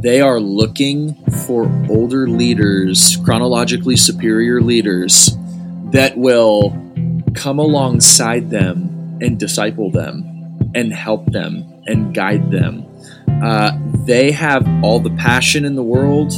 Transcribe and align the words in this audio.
they 0.00 0.20
are 0.20 0.38
looking 0.38 1.14
for 1.46 1.64
older 1.90 2.28
leaders, 2.28 3.16
chronologically 3.24 3.96
superior 3.96 4.60
leaders, 4.60 5.36
that 5.90 6.16
will 6.16 6.70
come 7.34 7.58
alongside 7.58 8.50
them 8.50 9.18
and 9.20 9.38
disciple 9.38 9.90
them 9.90 10.70
and 10.74 10.92
help 10.92 11.26
them 11.32 11.64
and 11.86 12.14
guide 12.14 12.50
them. 12.50 12.86
Uh, 13.42 13.72
they 14.04 14.30
have 14.30 14.66
all 14.84 15.00
the 15.00 15.14
passion 15.16 15.64
in 15.64 15.74
the 15.74 15.82
world 15.82 16.32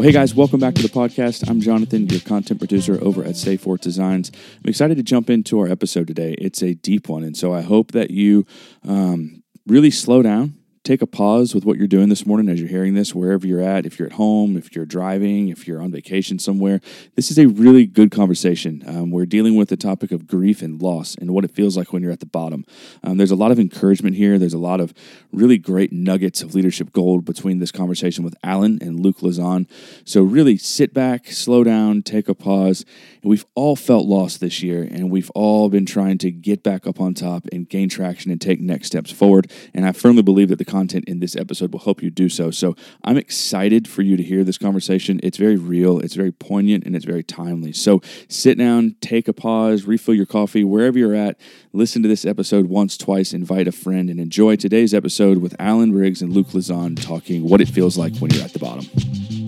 Well, 0.00 0.06
hey 0.06 0.14
guys, 0.14 0.34
welcome 0.34 0.60
back 0.60 0.74
to 0.76 0.82
the 0.82 0.88
podcast. 0.88 1.46
I'm 1.46 1.60
Jonathan, 1.60 2.08
your 2.08 2.20
content 2.20 2.58
producer 2.58 2.98
over 3.02 3.22
at 3.22 3.36
Stay 3.36 3.58
Forth 3.58 3.82
Designs. 3.82 4.32
I'm 4.64 4.70
excited 4.70 4.96
to 4.96 5.02
jump 5.02 5.28
into 5.28 5.60
our 5.60 5.68
episode 5.68 6.06
today. 6.06 6.34
It's 6.38 6.62
a 6.62 6.72
deep 6.72 7.10
one, 7.10 7.22
and 7.22 7.36
so 7.36 7.52
I 7.52 7.60
hope 7.60 7.92
that 7.92 8.10
you 8.10 8.46
um, 8.88 9.42
really 9.66 9.90
slow 9.90 10.22
down, 10.22 10.54
take 10.90 11.02
a 11.02 11.06
pause 11.06 11.54
with 11.54 11.64
what 11.64 11.76
you're 11.76 11.86
doing 11.86 12.08
this 12.08 12.26
morning 12.26 12.48
as 12.48 12.58
you're 12.58 12.68
hearing 12.68 12.94
this, 12.94 13.14
wherever 13.14 13.46
you're 13.46 13.60
at. 13.60 13.86
If 13.86 13.96
you're 13.96 14.06
at 14.06 14.14
home, 14.14 14.56
if 14.56 14.74
you're 14.74 14.84
driving, 14.84 15.48
if 15.48 15.68
you're 15.68 15.80
on 15.80 15.92
vacation 15.92 16.40
somewhere, 16.40 16.80
this 17.14 17.30
is 17.30 17.38
a 17.38 17.46
really 17.46 17.86
good 17.86 18.10
conversation. 18.10 18.82
Um, 18.84 19.12
we're 19.12 19.24
dealing 19.24 19.54
with 19.54 19.68
the 19.68 19.76
topic 19.76 20.10
of 20.10 20.26
grief 20.26 20.62
and 20.62 20.82
loss 20.82 21.14
and 21.14 21.30
what 21.30 21.44
it 21.44 21.52
feels 21.52 21.76
like 21.76 21.92
when 21.92 22.02
you're 22.02 22.10
at 22.10 22.18
the 22.18 22.26
bottom. 22.26 22.64
Um, 23.04 23.18
there's 23.18 23.30
a 23.30 23.36
lot 23.36 23.52
of 23.52 23.60
encouragement 23.60 24.16
here. 24.16 24.36
There's 24.36 24.52
a 24.52 24.58
lot 24.58 24.80
of 24.80 24.92
really 25.32 25.58
great 25.58 25.92
nuggets 25.92 26.42
of 26.42 26.56
leadership 26.56 26.92
gold 26.92 27.24
between 27.24 27.60
this 27.60 27.70
conversation 27.70 28.24
with 28.24 28.34
Alan 28.42 28.80
and 28.82 28.98
Luke 28.98 29.18
Lezon. 29.18 29.68
So, 30.04 30.24
really 30.24 30.56
sit 30.56 30.92
back, 30.92 31.28
slow 31.28 31.62
down, 31.62 32.02
take 32.02 32.28
a 32.28 32.34
pause. 32.34 32.84
And 33.22 33.30
we've 33.30 33.46
all 33.54 33.76
felt 33.76 34.06
lost 34.06 34.40
this 34.40 34.62
year, 34.62 34.82
and 34.82 35.10
we've 35.10 35.30
all 35.34 35.68
been 35.68 35.86
trying 35.86 36.18
to 36.18 36.30
get 36.30 36.62
back 36.62 36.86
up 36.86 37.00
on 37.00 37.14
top 37.14 37.46
and 37.52 37.68
gain 37.68 37.88
traction 37.88 38.30
and 38.30 38.40
take 38.40 38.60
next 38.60 38.88
steps 38.88 39.10
forward. 39.10 39.50
And 39.74 39.86
I 39.86 39.92
firmly 39.92 40.22
believe 40.22 40.48
that 40.48 40.56
the 40.56 40.64
content 40.64 41.04
in 41.06 41.20
this 41.20 41.36
episode 41.36 41.72
will 41.72 41.80
help 41.80 42.02
you 42.02 42.10
do 42.10 42.28
so. 42.28 42.50
So 42.50 42.76
I'm 43.04 43.16
excited 43.16 43.88
for 43.88 44.02
you 44.02 44.16
to 44.16 44.22
hear 44.22 44.44
this 44.44 44.58
conversation. 44.58 45.20
It's 45.22 45.38
very 45.38 45.56
real, 45.56 45.98
it's 46.00 46.14
very 46.14 46.32
poignant, 46.32 46.84
and 46.84 46.96
it's 46.96 47.04
very 47.04 47.22
timely. 47.22 47.72
So 47.72 48.00
sit 48.28 48.58
down, 48.58 48.96
take 49.00 49.28
a 49.28 49.32
pause, 49.32 49.84
refill 49.84 50.14
your 50.14 50.26
coffee, 50.26 50.64
wherever 50.64 50.98
you're 50.98 51.14
at. 51.14 51.38
Listen 51.72 52.02
to 52.02 52.08
this 52.08 52.24
episode 52.24 52.66
once, 52.66 52.96
twice, 52.96 53.32
invite 53.32 53.68
a 53.68 53.72
friend, 53.72 54.10
and 54.10 54.18
enjoy 54.18 54.56
today's 54.56 54.94
episode 54.94 55.38
with 55.38 55.54
Alan 55.58 55.92
Briggs 55.92 56.22
and 56.22 56.32
Luke 56.32 56.48
Lezon 56.48 57.00
talking 57.00 57.48
what 57.48 57.60
it 57.60 57.68
feels 57.68 57.96
like 57.96 58.16
when 58.18 58.30
you're 58.30 58.44
at 58.44 58.52
the 58.52 58.58
bottom. 58.58 59.39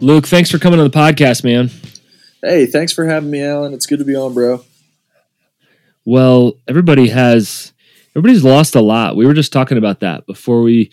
Luke, 0.00 0.26
thanks 0.26 0.50
for 0.50 0.58
coming 0.58 0.80
on 0.80 0.90
the 0.90 0.96
podcast, 0.96 1.44
man. 1.44 1.70
Hey, 2.42 2.64
thanks 2.64 2.90
for 2.90 3.06
having 3.06 3.30
me, 3.30 3.44
Alan. 3.44 3.74
It's 3.74 3.84
good 3.84 3.98
to 3.98 4.04
be 4.04 4.16
on, 4.16 4.32
bro. 4.32 4.64
Well, 6.06 6.54
everybody 6.66 7.08
has 7.10 7.74
everybody's 8.16 8.42
lost 8.42 8.74
a 8.74 8.80
lot. 8.80 9.14
We 9.14 9.26
were 9.26 9.34
just 9.34 9.52
talking 9.52 9.76
about 9.76 10.00
that 10.00 10.26
before 10.26 10.62
we 10.62 10.90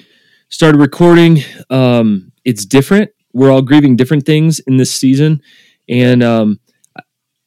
started 0.50 0.80
recording. 0.80 1.40
Um, 1.70 2.34
it's 2.44 2.66
different. 2.66 3.12
We're 3.32 3.50
all 3.50 3.62
grieving 3.62 3.96
different 3.96 4.26
things 4.26 4.60
in 4.60 4.76
this 4.76 4.92
season, 4.94 5.42
and 5.88 6.22
um, 6.22 6.60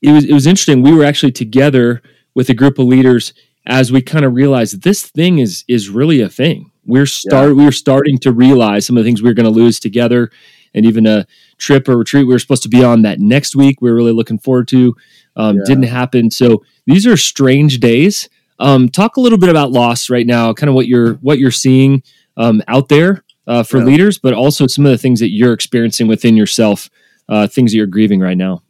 it 0.01 0.13
was 0.13 0.25
it 0.25 0.33
was 0.33 0.47
interesting. 0.47 0.81
We 0.81 0.95
were 0.95 1.05
actually 1.05 1.33
together 1.33 2.01
with 2.35 2.49
a 2.49 2.55
group 2.55 2.79
of 2.79 2.87
leaders 2.87 3.35
as 3.67 3.93
we 3.93 4.01
kind 4.01 4.25
of 4.25 4.33
realized 4.33 4.83
this 4.83 5.07
thing 5.07 5.39
is 5.39 5.65
is 5.69 5.91
really 5.91 6.23
a 6.23 6.31
thing. 6.31 6.71
We're 6.87 7.05
start 7.05 7.51
yeah. 7.51 7.65
we're 7.65 7.73
starting 7.73 8.17
to 8.21 8.33
realize 8.33 8.87
some 8.87 8.97
of 8.97 9.05
the 9.05 9.09
things 9.09 9.21
we 9.21 9.29
are 9.29 9.35
going 9.35 9.45
to 9.45 9.51
lose 9.51 9.79
together, 9.79 10.31
and 10.73 10.87
even 10.87 11.07
a 11.07 11.27
trip 11.61 11.89
or 11.89 11.97
retreat 11.97 12.27
we 12.27 12.35
were 12.35 12.39
supposed 12.39 12.63
to 12.65 12.69
be 12.69 12.83
on 12.83 13.03
that 13.03 13.21
next 13.21 13.55
week. 13.55 13.81
We 13.81 13.91
are 13.91 13.95
really 13.95 14.13
looking 14.13 14.39
forward 14.39 14.69
to 14.69 14.97
um, 15.37 15.57
yeah. 15.57 15.63
didn't 15.67 15.85
happen. 15.85 16.31
So 16.31 16.65
these 16.87 17.07
are 17.07 17.17
strange 17.17 17.79
days. 17.79 18.29
Um, 18.59 18.89
talk 18.89 19.17
a 19.17 19.21
little 19.21 19.39
bit 19.39 19.49
about 19.49 19.73
loss 19.73 20.11
right 20.11 20.27
now, 20.27 20.53
kind 20.53 20.69
of 20.69 20.75
what 20.75 20.87
you're 20.87 21.15
what 21.15 21.39
you're 21.39 21.51
seeing 21.51 22.03
um, 22.37 22.63
out 22.69 22.89
there 22.89 23.25
uh, 23.47 23.63
for 23.63 23.79
yeah. 23.79 23.85
leaders, 23.85 24.19
but 24.19 24.35
also 24.35 24.67
some 24.67 24.85
of 24.85 24.93
the 24.93 24.99
things 24.99 25.21
that 25.21 25.31
you're 25.31 25.53
experiencing 25.53 26.09
within 26.09 26.37
yourself, 26.37 26.91
uh, 27.29 27.47
things 27.47 27.73
that 27.73 27.79
you're 27.79 27.87
grieving 27.87 28.21
right 28.21 28.37
now. 28.37 28.63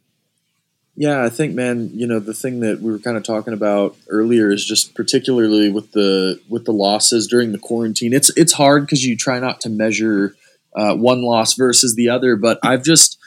Yeah, 0.95 1.23
I 1.23 1.29
think, 1.29 1.55
man, 1.55 1.89
you 1.93 2.05
know, 2.05 2.19
the 2.19 2.33
thing 2.33 2.59
that 2.59 2.81
we 2.81 2.91
were 2.91 2.99
kind 2.99 3.17
of 3.17 3.23
talking 3.23 3.53
about 3.53 3.95
earlier 4.09 4.51
is 4.51 4.65
just 4.65 4.93
particularly 4.93 5.69
with 5.71 5.93
the 5.93 6.39
with 6.49 6.65
the 6.65 6.73
losses 6.73 7.27
during 7.27 7.53
the 7.53 7.57
quarantine. 7.57 8.13
It's 8.13 8.29
it's 8.37 8.53
hard 8.53 8.85
because 8.85 9.05
you 9.05 9.15
try 9.15 9.39
not 9.39 9.61
to 9.61 9.69
measure 9.69 10.35
uh, 10.75 10.95
one 10.95 11.23
loss 11.23 11.53
versus 11.53 11.95
the 11.95 12.09
other, 12.09 12.35
but 12.35 12.59
I've 12.63 12.83
just, 12.83 13.17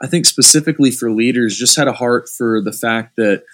I 0.00 0.06
think 0.06 0.26
specifically 0.26 0.90
for 0.90 1.10
leaders, 1.10 1.56
just 1.56 1.76
had 1.76 1.88
a 1.88 1.92
heart 1.92 2.28
for 2.28 2.62
the 2.62 2.72
fact 2.72 3.16
that 3.16 3.44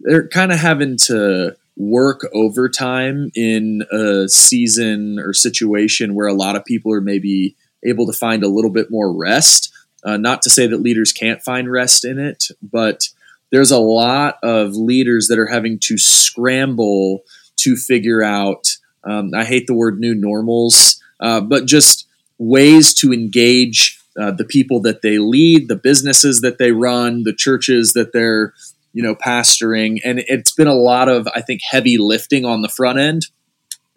they're 0.00 0.28
kind 0.28 0.52
of 0.52 0.58
having 0.58 0.96
to 1.06 1.56
work 1.76 2.28
overtime 2.32 3.30
in 3.34 3.82
a 3.90 4.28
season 4.28 5.18
or 5.18 5.32
situation 5.32 6.14
where 6.14 6.28
a 6.28 6.34
lot 6.34 6.56
of 6.56 6.64
people 6.64 6.92
are 6.92 7.00
maybe 7.00 7.56
able 7.84 8.06
to 8.06 8.12
find 8.12 8.44
a 8.44 8.48
little 8.48 8.70
bit 8.70 8.90
more 8.90 9.12
rest. 9.12 9.72
Uh, 10.04 10.16
not 10.16 10.42
to 10.42 10.50
say 10.50 10.66
that 10.66 10.82
leaders 10.82 11.12
can't 11.12 11.42
find 11.42 11.70
rest 11.70 12.04
in 12.04 12.18
it, 12.18 12.48
but 12.62 13.08
there's 13.50 13.70
a 13.70 13.78
lot 13.78 14.36
of 14.42 14.74
leaders 14.74 15.28
that 15.28 15.38
are 15.38 15.46
having 15.46 15.78
to 15.78 15.96
scramble 15.96 17.22
to 17.56 17.76
figure 17.76 18.22
out. 18.22 18.76
Um, 19.04 19.30
I 19.34 19.44
hate 19.44 19.66
the 19.66 19.74
word 19.74 19.98
new 19.98 20.14
normals, 20.14 21.00
uh, 21.20 21.40
but 21.40 21.66
just 21.66 22.06
ways 22.38 22.94
to 22.94 23.12
engage 23.12 24.00
uh, 24.20 24.30
the 24.30 24.44
people 24.44 24.80
that 24.82 25.02
they 25.02 25.18
lead, 25.18 25.68
the 25.68 25.76
businesses 25.76 26.40
that 26.40 26.58
they 26.58 26.72
run, 26.72 27.24
the 27.24 27.34
churches 27.34 27.92
that 27.92 28.12
they're 28.12 28.54
you 28.94 29.02
know, 29.02 29.16
pastoring. 29.16 29.98
And 30.04 30.24
it's 30.28 30.52
been 30.52 30.68
a 30.68 30.74
lot 30.74 31.08
of, 31.08 31.26
I 31.34 31.40
think, 31.42 31.60
heavy 31.68 31.98
lifting 31.98 32.44
on 32.44 32.62
the 32.62 32.68
front 32.68 32.98
end. 32.98 33.26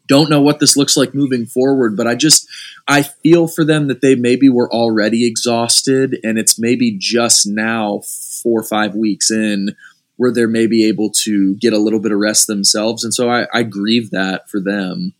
Don't 0.08 0.30
know 0.30 0.42
what 0.42 0.60
this 0.60 0.76
looks 0.76 0.98
like 0.98 1.14
moving 1.14 1.46
forward, 1.46 1.96
but 1.96 2.08
I 2.08 2.16
just, 2.16 2.48
I 2.88 3.04
feel 3.04 3.48
for 3.48 3.64
them 3.64 3.90
that 3.90 4.02
they 4.02 4.16
maybe 4.16 4.50
were 4.50 4.74
already 4.74 5.28
exhausted 5.28 6.18
and 6.24 6.40
it's 6.40 6.58
maybe 6.58 6.98
just 6.98 7.46
now, 7.46 8.02
four 8.42 8.60
or 8.60 8.64
five 8.64 8.96
weeks 8.96 9.30
in, 9.30 9.76
where 10.16 10.34
they're 10.34 10.48
maybe 10.48 10.88
able 10.88 11.12
to 11.12 11.56
get 11.58 11.74
a 11.74 11.78
little 11.78 12.00
bit 12.00 12.12
of 12.12 12.18
rest 12.18 12.48
themselves. 12.48 13.04
And 13.04 13.14
so 13.14 13.30
I, 13.30 13.46
I 13.54 13.62
grieve 13.62 14.10
that 14.12 14.50
for 14.50 14.60
them. 14.60 15.14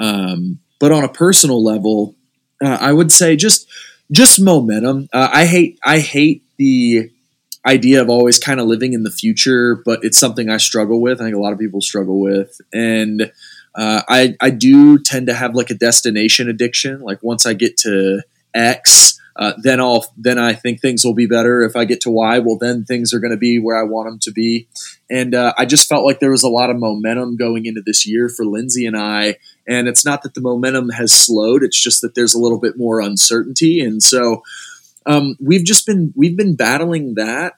Um, 0.00 0.60
but 0.78 0.92
on 0.92 1.04
a 1.04 1.12
personal 1.12 1.62
level, 1.62 2.14
uh, 2.62 2.78
I 2.80 2.92
would 2.92 3.12
say 3.12 3.36
just, 3.36 3.68
just 4.10 4.40
momentum. 4.40 5.08
Uh, 5.12 5.28
I 5.32 5.46
hate, 5.46 5.78
I 5.84 5.98
hate 5.98 6.42
the, 6.56 7.10
idea 7.66 8.00
of 8.00 8.08
always 8.08 8.38
kind 8.38 8.60
of 8.60 8.66
living 8.66 8.94
in 8.94 9.02
the 9.02 9.10
future, 9.10 9.76
but 9.84 10.00
it's 10.02 10.18
something 10.18 10.48
I 10.48 10.56
struggle 10.56 11.00
with. 11.00 11.20
I 11.20 11.24
think 11.24 11.36
a 11.36 11.40
lot 11.40 11.52
of 11.52 11.58
people 11.58 11.80
struggle 11.80 12.20
with, 12.20 12.60
and 12.72 13.30
uh, 13.74 14.02
I 14.08 14.36
I 14.40 14.50
do 14.50 14.98
tend 14.98 15.26
to 15.26 15.34
have 15.34 15.54
like 15.54 15.70
a 15.70 15.74
destination 15.74 16.48
addiction. 16.48 17.00
Like 17.00 17.22
once 17.22 17.46
I 17.46 17.52
get 17.52 17.76
to 17.78 18.22
X, 18.54 19.20
uh, 19.38 19.52
then 19.62 19.80
I'll 19.80 20.04
then 20.16 20.36
I 20.36 20.52
think 20.52 20.80
things 20.80 21.04
will 21.04 21.14
be 21.14 21.26
better. 21.26 21.62
If 21.62 21.76
I 21.76 21.84
get 21.84 22.00
to 22.02 22.10
Y, 22.10 22.40
well 22.40 22.58
then 22.58 22.84
things 22.84 23.14
are 23.14 23.20
going 23.20 23.30
to 23.30 23.36
be 23.36 23.60
where 23.60 23.78
I 23.78 23.84
want 23.84 24.08
them 24.08 24.18
to 24.20 24.32
be. 24.32 24.68
And 25.08 25.32
uh, 25.32 25.54
I 25.56 25.64
just 25.64 25.88
felt 25.88 26.04
like 26.04 26.18
there 26.18 26.32
was 26.32 26.42
a 26.42 26.48
lot 26.48 26.70
of 26.70 26.76
momentum 26.76 27.36
going 27.36 27.64
into 27.64 27.80
this 27.80 28.04
year 28.04 28.28
for 28.28 28.44
Lindsay 28.44 28.84
and 28.84 28.96
I. 28.96 29.36
And 29.66 29.86
it's 29.86 30.04
not 30.04 30.22
that 30.22 30.34
the 30.34 30.40
momentum 30.40 30.90
has 30.90 31.12
slowed; 31.12 31.62
it's 31.62 31.80
just 31.80 32.00
that 32.00 32.16
there's 32.16 32.34
a 32.34 32.40
little 32.40 32.58
bit 32.58 32.76
more 32.76 33.00
uncertainty. 33.00 33.80
And 33.80 34.02
so 34.02 34.42
um, 35.06 35.36
we've 35.40 35.64
just 35.64 35.86
been 35.86 36.12
we've 36.16 36.36
been 36.36 36.56
battling 36.56 37.14
that. 37.14 37.54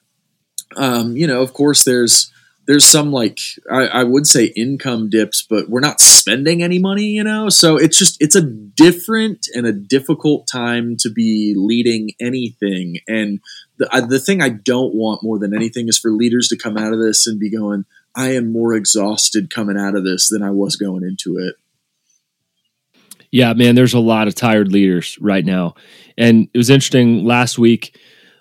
Um, 0.76 1.16
you 1.16 1.26
know, 1.26 1.40
of 1.40 1.54
course, 1.54 1.84
there's 1.84 2.30
there's 2.66 2.84
some 2.84 3.10
like 3.10 3.38
I, 3.70 3.86
I, 3.86 4.04
would 4.04 4.26
say 4.26 4.46
income 4.56 5.10
dips, 5.10 5.44
but 5.48 5.68
we're 5.68 5.80
not 5.80 6.00
spending 6.00 6.62
any 6.62 6.78
money, 6.78 7.06
you 7.06 7.24
know. 7.24 7.48
So 7.48 7.76
it's 7.76 7.98
just 7.98 8.16
it's 8.20 8.36
a 8.36 8.42
different 8.42 9.48
and 9.54 9.66
a 9.66 9.72
difficult 9.72 10.46
time 10.46 10.96
to 10.98 11.10
be 11.10 11.54
leading 11.56 12.10
anything. 12.20 12.98
And 13.08 13.40
the 13.78 13.88
I, 13.92 14.00
the 14.02 14.20
thing 14.20 14.42
I 14.42 14.50
don't 14.50 14.94
want 14.94 15.22
more 15.22 15.38
than 15.38 15.54
anything 15.54 15.88
is 15.88 15.98
for 15.98 16.10
leaders 16.10 16.48
to 16.48 16.56
come 16.56 16.76
out 16.76 16.92
of 16.92 17.00
this 17.00 17.26
and 17.26 17.40
be 17.40 17.50
going, 17.50 17.86
I 18.14 18.34
am 18.34 18.52
more 18.52 18.74
exhausted 18.74 19.50
coming 19.50 19.78
out 19.78 19.96
of 19.96 20.04
this 20.04 20.28
than 20.28 20.42
I 20.42 20.50
was 20.50 20.76
going 20.76 21.02
into 21.02 21.38
it. 21.38 21.56
Yeah, 23.32 23.52
man, 23.52 23.76
there's 23.76 23.94
a 23.94 24.00
lot 24.00 24.28
of 24.28 24.34
tired 24.34 24.72
leaders 24.72 25.16
right 25.20 25.44
now. 25.44 25.74
And 26.18 26.48
it 26.52 26.58
was 26.58 26.70
interesting 26.70 27.24
last 27.24 27.58
week, 27.58 27.96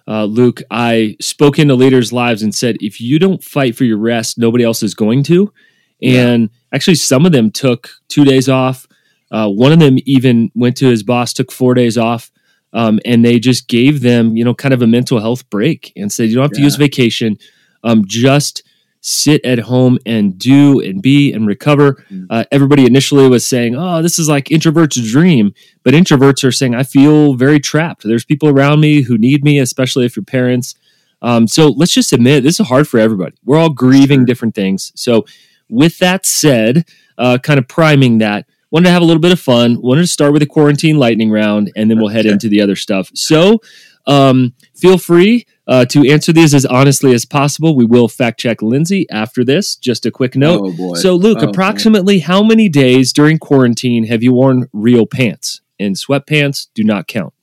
uh, 0.10 0.26
Luke, 0.26 0.64
I 0.72 1.16
spoke 1.22 1.60
into 1.60 1.76
leaders' 1.76 2.12
lives 2.12 2.42
and 2.42 2.54
said, 2.54 2.78
if 2.80 3.00
you 3.00 3.20
don't 3.20 3.44
fight 3.44 3.76
for 3.76 3.84
your 3.84 4.00
rest, 4.00 4.40
nobody 4.40 4.64
else 4.64 4.82
is 4.82 4.96
going 4.96 5.22
to. 5.26 5.54
And 6.02 6.44
yeah. 6.44 6.58
actually, 6.74 6.96
some 6.96 7.28
of 7.28 7.32
them 7.32 7.52
took 7.52 7.92
two 8.08 8.26
days 8.26 8.50
off. 8.50 8.88
Uh, 9.32 9.48
one 9.48 9.72
of 9.72 9.80
them 9.80 9.98
even 10.06 10.52
went 10.56 10.76
to 10.78 10.88
his 10.88 11.04
boss, 11.04 11.32
took 11.32 11.52
four 11.52 11.76
days 11.76 11.96
off. 11.96 12.32
Um, 12.74 13.00
and 13.06 13.24
they 13.24 13.40
just 13.40 13.68
gave 13.68 14.02
them, 14.02 14.36
you 14.36 14.44
know, 14.44 14.56
kind 14.56 14.74
of 14.74 14.82
a 14.82 14.88
mental 14.88 15.20
health 15.20 15.48
break 15.50 15.94
and 15.96 16.12
said, 16.12 16.30
you 16.30 16.36
don't 16.36 16.44
have 16.44 16.52
to 16.54 16.62
use 16.62 16.76
vacation. 16.76 17.38
Um, 17.84 18.04
just 18.06 18.64
sit 19.02 19.44
at 19.46 19.60
home 19.60 19.98
and 20.06 20.38
do 20.38 20.80
and 20.82 21.02
be 21.02 21.32
and 21.32 21.48
recover. 21.48 21.94
Mm. 22.12 22.28
Uh, 22.30 22.44
everybody 22.52 22.86
initially 22.86 23.28
was 23.28 23.46
saying, 23.46 23.76
"Oh, 23.76 24.02
this 24.02 24.20
is 24.20 24.28
like 24.28 24.46
introverts' 24.46 25.10
dream," 25.10 25.54
but 25.84 25.94
introverts 25.94 26.44
are 26.44 26.52
saying, 26.52 26.76
"I 26.76 26.84
feel 26.84 27.36
very 27.36 27.60
trapped. 27.60 28.04
There's 28.04 28.26
people 28.26 28.50
around 28.50 28.82
me 28.82 29.02
who 29.02 29.18
need 29.18 29.44
me, 29.44 29.60
especially 29.60 30.06
if 30.06 30.16
your 30.16 30.26
parents." 30.26 30.76
Um, 31.22 31.48
so 31.48 31.68
let's 31.68 31.94
just 31.94 32.14
admit 32.14 32.44
this 32.44 32.60
is 32.60 32.68
hard 32.68 32.88
for 32.88 33.00
everybody. 33.00 33.36
We're 33.46 33.58
all 33.58 33.70
grieving 33.70 34.26
different 34.26 34.56
things. 34.56 34.92
So, 34.96 35.26
with 35.70 36.00
that 36.00 36.26
said, 36.26 36.86
uh, 37.18 37.38
kind 37.38 37.60
of 37.60 37.68
priming 37.68 38.20
that, 38.20 38.46
wanted 38.72 38.86
to 38.86 38.92
have 38.92 39.02
a 39.02 39.06
little 39.06 39.22
bit 39.22 39.32
of 39.32 39.40
fun. 39.40 39.82
Wanted 39.82 40.02
to 40.02 40.08
start 40.08 40.34
with 40.34 40.42
a 40.42 40.48
quarantine 40.48 40.98
lightning 40.98 41.30
round, 41.30 41.72
and 41.76 41.90
then 41.90 42.00
we'll 42.00 42.10
head 42.10 42.26
okay. 42.26 42.34
into 42.34 42.50
the 42.50 42.62
other 42.62 42.76
stuff. 42.76 43.12
So, 43.14 43.60
um, 44.08 44.54
feel 44.76 44.98
free 44.98 45.46
uh, 45.70 45.86
to 45.86 46.10
answer 46.10 46.34
these 46.34 46.56
as 46.56 46.66
honestly 46.66 47.14
as 47.14 47.26
possible. 47.26 47.76
We 47.76 47.86
will 47.86 48.08
fact 48.08 48.40
check 48.40 48.64
Lindsay 48.64 49.06
after 49.12 49.46
this. 49.46 49.76
Just 49.76 50.06
a 50.06 50.12
quick 50.12 50.36
note. 50.36 50.76
Oh, 50.80 50.96
so, 50.96 51.14
Luke, 51.14 51.38
oh, 51.42 51.48
approximately 51.48 52.18
boy. 52.18 52.26
how 52.26 52.42
many 52.42 52.68
days 52.68 53.14
during 53.14 53.38
quarantine 53.38 54.08
have 54.08 54.24
you 54.24 54.34
worn 54.34 54.68
real 54.74 55.06
pants? 55.06 55.62
And 55.80 55.96
sweatpants 55.96 56.68
do 56.74 56.84
not 56.84 57.08
count. 57.08 57.34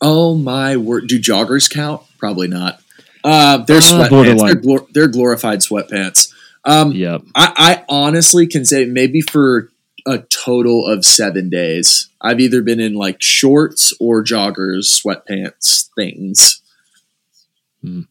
Oh 0.00 0.36
my 0.36 0.76
word! 0.76 1.08
Do 1.08 1.18
joggers 1.18 1.70
count? 1.70 2.02
Probably 2.18 2.46
not. 2.46 2.80
Uh, 3.24 3.58
they're 3.64 3.78
uh, 3.78 3.80
sweatpants. 3.80 4.46
They're, 4.46 4.54
glor- 4.54 4.86
they're, 4.92 5.08
glorified 5.08 5.60
sweatpants. 5.60 6.32
Um, 6.64 6.92
yep. 6.92 7.22
I, 7.34 7.52
I 7.56 7.84
honestly 7.88 8.46
can 8.46 8.64
say 8.64 8.84
maybe 8.84 9.20
for 9.20 9.70
a 10.06 10.18
total 10.18 10.86
of 10.86 11.04
seven 11.04 11.48
days. 11.48 12.08
I've 12.20 12.40
either 12.40 12.62
been 12.62 12.80
in 12.80 12.94
like 12.94 13.22
shorts 13.22 13.92
or 14.00 14.22
joggers, 14.22 15.02
sweatpants, 15.02 15.88
things. 15.96 16.61
Hmm. 17.82 18.02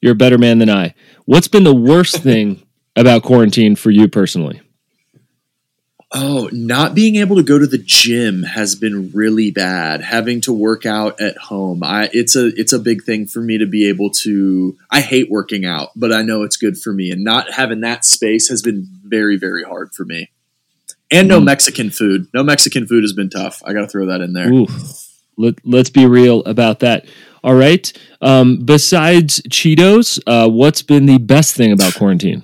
You're 0.00 0.12
a 0.12 0.16
better 0.16 0.38
man 0.38 0.58
than 0.58 0.70
I. 0.70 0.94
What's 1.26 1.48
been 1.48 1.64
the 1.64 1.74
worst 1.74 2.16
thing 2.22 2.62
about 2.96 3.22
quarantine 3.22 3.76
for 3.76 3.90
you 3.90 4.08
personally? 4.08 4.60
Oh, 6.12 6.48
not 6.50 6.94
being 6.96 7.16
able 7.16 7.36
to 7.36 7.42
go 7.44 7.56
to 7.56 7.68
the 7.68 7.78
gym 7.78 8.42
has 8.42 8.74
been 8.74 9.12
really 9.12 9.52
bad. 9.52 10.00
Having 10.00 10.40
to 10.42 10.52
work 10.52 10.84
out 10.84 11.20
at 11.20 11.36
home. 11.36 11.84
I 11.84 12.10
it's 12.12 12.34
a 12.34 12.48
it's 12.58 12.72
a 12.72 12.80
big 12.80 13.04
thing 13.04 13.26
for 13.26 13.40
me 13.40 13.58
to 13.58 13.66
be 13.66 13.88
able 13.88 14.10
to 14.22 14.76
I 14.90 15.02
hate 15.02 15.30
working 15.30 15.64
out, 15.64 15.90
but 15.94 16.12
I 16.12 16.22
know 16.22 16.42
it's 16.42 16.56
good 16.56 16.76
for 16.78 16.92
me 16.92 17.12
and 17.12 17.22
not 17.22 17.52
having 17.52 17.80
that 17.82 18.04
space 18.04 18.48
has 18.48 18.60
been 18.60 18.88
very 19.04 19.36
very 19.36 19.62
hard 19.62 19.94
for 19.94 20.04
me. 20.04 20.30
And 21.12 21.28
no 21.28 21.40
mm. 21.40 21.44
Mexican 21.44 21.90
food. 21.90 22.26
No 22.34 22.42
Mexican 22.42 22.88
food 22.88 23.04
has 23.04 23.12
been 23.12 23.30
tough. 23.30 23.62
I 23.64 23.72
got 23.72 23.82
to 23.82 23.88
throw 23.88 24.06
that 24.06 24.20
in 24.20 24.32
there. 24.32 24.52
Ooh. 24.52 24.66
Let, 25.36 25.54
let's 25.64 25.90
be 25.90 26.06
real 26.06 26.40
about 26.44 26.80
that. 26.80 27.06
All 27.42 27.54
right. 27.54 27.92
Um, 28.20 28.64
besides 28.64 29.40
Cheetos, 29.48 30.20
uh, 30.26 30.48
what's 30.48 30.82
been 30.82 31.06
the 31.06 31.18
best 31.18 31.54
thing 31.54 31.72
about 31.72 31.94
quarantine? 31.94 32.42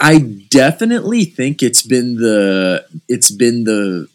I 0.00 0.18
definitely 0.18 1.24
think 1.24 1.62
it's 1.62 1.82
been 1.82 2.16
the 2.16 2.86
it's 3.08 3.30
been 3.30 3.64
the 3.64 4.08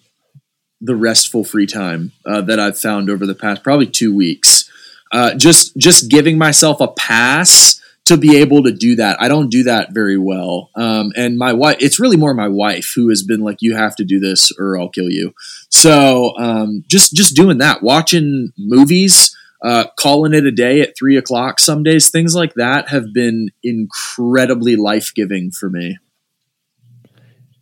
the 0.81 0.95
restful 0.95 1.43
free 1.43 1.65
time 1.65 2.11
uh, 2.25 2.41
that 2.41 2.59
I've 2.59 2.79
found 2.79 3.09
over 3.09 3.25
the 3.25 3.35
past 3.35 3.63
probably 3.63 3.87
two 3.87 4.15
weeks. 4.15 4.69
Uh, 5.11 5.33
just 5.35 5.75
just 5.77 6.09
giving 6.09 6.37
myself 6.37 6.79
a 6.81 6.87
pass 6.87 7.81
to 8.05 8.17
be 8.17 8.37
able 8.37 8.63
to 8.63 8.71
do 8.71 8.95
that. 8.95 9.21
I 9.21 9.27
don't 9.27 9.49
do 9.49 9.63
that 9.63 9.93
very 9.93 10.17
well. 10.17 10.71
Um, 10.75 11.11
and 11.15 11.37
my 11.37 11.53
wife, 11.53 11.77
it's 11.79 11.99
really 11.99 12.17
more 12.17 12.33
my 12.33 12.47
wife 12.47 12.93
who 12.95 13.09
has 13.09 13.23
been 13.23 13.41
like, 13.41 13.57
"You 13.61 13.75
have 13.75 13.95
to 13.97 14.03
do 14.03 14.19
this, 14.19 14.51
or 14.57 14.79
I'll 14.79 14.89
kill 14.89 15.09
you." 15.09 15.33
So 15.69 16.33
um, 16.37 16.83
just 16.87 17.13
just 17.13 17.35
doing 17.35 17.59
that, 17.59 17.83
watching 17.83 18.51
movies, 18.57 19.35
uh, 19.63 19.85
calling 19.97 20.33
it 20.33 20.45
a 20.45 20.51
day 20.51 20.81
at 20.81 20.97
three 20.97 21.17
o'clock 21.17 21.59
some 21.59 21.83
days, 21.83 22.09
things 22.09 22.33
like 22.33 22.53
that 22.55 22.89
have 22.89 23.13
been 23.13 23.49
incredibly 23.63 24.75
life 24.75 25.11
giving 25.13 25.51
for 25.51 25.69
me. 25.69 25.97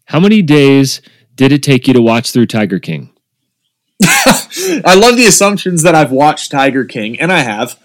How 0.06 0.20
many 0.20 0.42
days 0.42 1.02
did 1.36 1.52
it 1.52 1.62
take 1.62 1.88
you 1.88 1.94
to 1.94 2.02
watch 2.02 2.32
through 2.32 2.48
Tiger 2.48 2.80
King? 2.80 3.12
I 4.04 4.96
love 4.96 5.18
the 5.18 5.26
assumptions 5.28 5.84
that 5.84 5.96
I've 5.96 6.12
watched 6.12 6.52
Tiger 6.52 6.86
King, 6.86 7.20
and 7.20 7.32
I 7.32 7.40
have. 7.40 7.78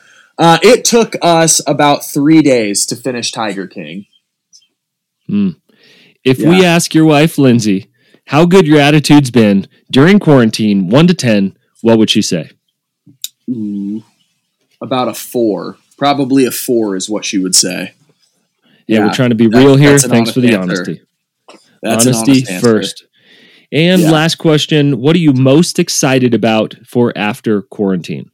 Uh, 0.42 0.58
it 0.60 0.84
took 0.84 1.14
us 1.22 1.60
about 1.68 2.04
three 2.04 2.42
days 2.42 2.84
to 2.86 2.96
finish 2.96 3.30
Tiger 3.30 3.68
King. 3.68 4.06
Mm. 5.30 5.60
If 6.24 6.40
yeah. 6.40 6.48
we 6.48 6.64
ask 6.64 6.96
your 6.96 7.04
wife, 7.04 7.38
Lindsay, 7.38 7.92
how 8.26 8.44
good 8.44 8.66
your 8.66 8.80
attitude's 8.80 9.30
been 9.30 9.68
during 9.88 10.18
quarantine, 10.18 10.88
one 10.88 11.06
to 11.06 11.14
10, 11.14 11.56
what 11.82 11.96
would 11.96 12.10
she 12.10 12.22
say? 12.22 12.50
Ooh, 13.48 14.02
about 14.80 15.06
a 15.06 15.14
four. 15.14 15.76
Probably 15.96 16.44
a 16.44 16.50
four 16.50 16.96
is 16.96 17.08
what 17.08 17.24
she 17.24 17.38
would 17.38 17.54
say. 17.54 17.94
Yeah, 18.88 18.98
yeah 18.98 19.06
we're 19.06 19.14
trying 19.14 19.30
to 19.30 19.36
be 19.36 19.46
that, 19.46 19.56
real 19.56 19.76
here. 19.76 19.96
Thanks 19.96 20.32
for 20.32 20.40
the 20.40 20.56
honesty. 20.56 21.02
That's 21.84 22.04
honesty 22.04 22.42
first. 22.58 23.06
And 23.70 24.02
yeah. 24.02 24.10
last 24.10 24.38
question 24.38 24.98
What 24.98 25.14
are 25.14 25.20
you 25.20 25.34
most 25.34 25.78
excited 25.78 26.34
about 26.34 26.74
for 26.84 27.16
after 27.16 27.62
quarantine? 27.62 28.31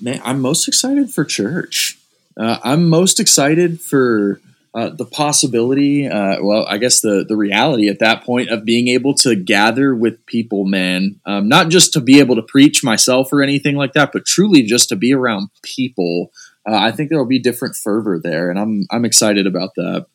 Man, 0.00 0.20
I'm 0.24 0.40
most 0.40 0.68
excited 0.68 1.10
for 1.10 1.24
church. 1.24 1.98
Uh, 2.36 2.58
I'm 2.62 2.88
most 2.88 3.20
excited 3.20 3.80
for 3.80 4.40
uh, 4.74 4.88
the 4.88 5.04
possibility. 5.04 6.08
Uh, 6.08 6.42
well, 6.42 6.66
I 6.68 6.78
guess 6.78 7.00
the 7.00 7.24
the 7.26 7.36
reality 7.36 7.88
at 7.88 8.00
that 8.00 8.24
point 8.24 8.50
of 8.50 8.64
being 8.64 8.88
able 8.88 9.14
to 9.14 9.36
gather 9.36 9.94
with 9.94 10.26
people, 10.26 10.64
man. 10.64 11.20
Um, 11.24 11.48
not 11.48 11.68
just 11.68 11.92
to 11.92 12.00
be 12.00 12.18
able 12.18 12.34
to 12.36 12.42
preach 12.42 12.82
myself 12.82 13.32
or 13.32 13.42
anything 13.42 13.76
like 13.76 13.92
that, 13.92 14.10
but 14.12 14.26
truly 14.26 14.62
just 14.62 14.88
to 14.88 14.96
be 14.96 15.14
around 15.14 15.50
people. 15.62 16.32
Uh, 16.66 16.74
I 16.74 16.90
think 16.90 17.08
there 17.08 17.18
will 17.18 17.26
be 17.26 17.38
different 17.38 17.76
fervor 17.76 18.18
there, 18.22 18.50
and 18.50 18.58
I'm 18.58 18.86
I'm 18.90 19.04
excited 19.04 19.46
about 19.46 19.76
that. 19.76 20.06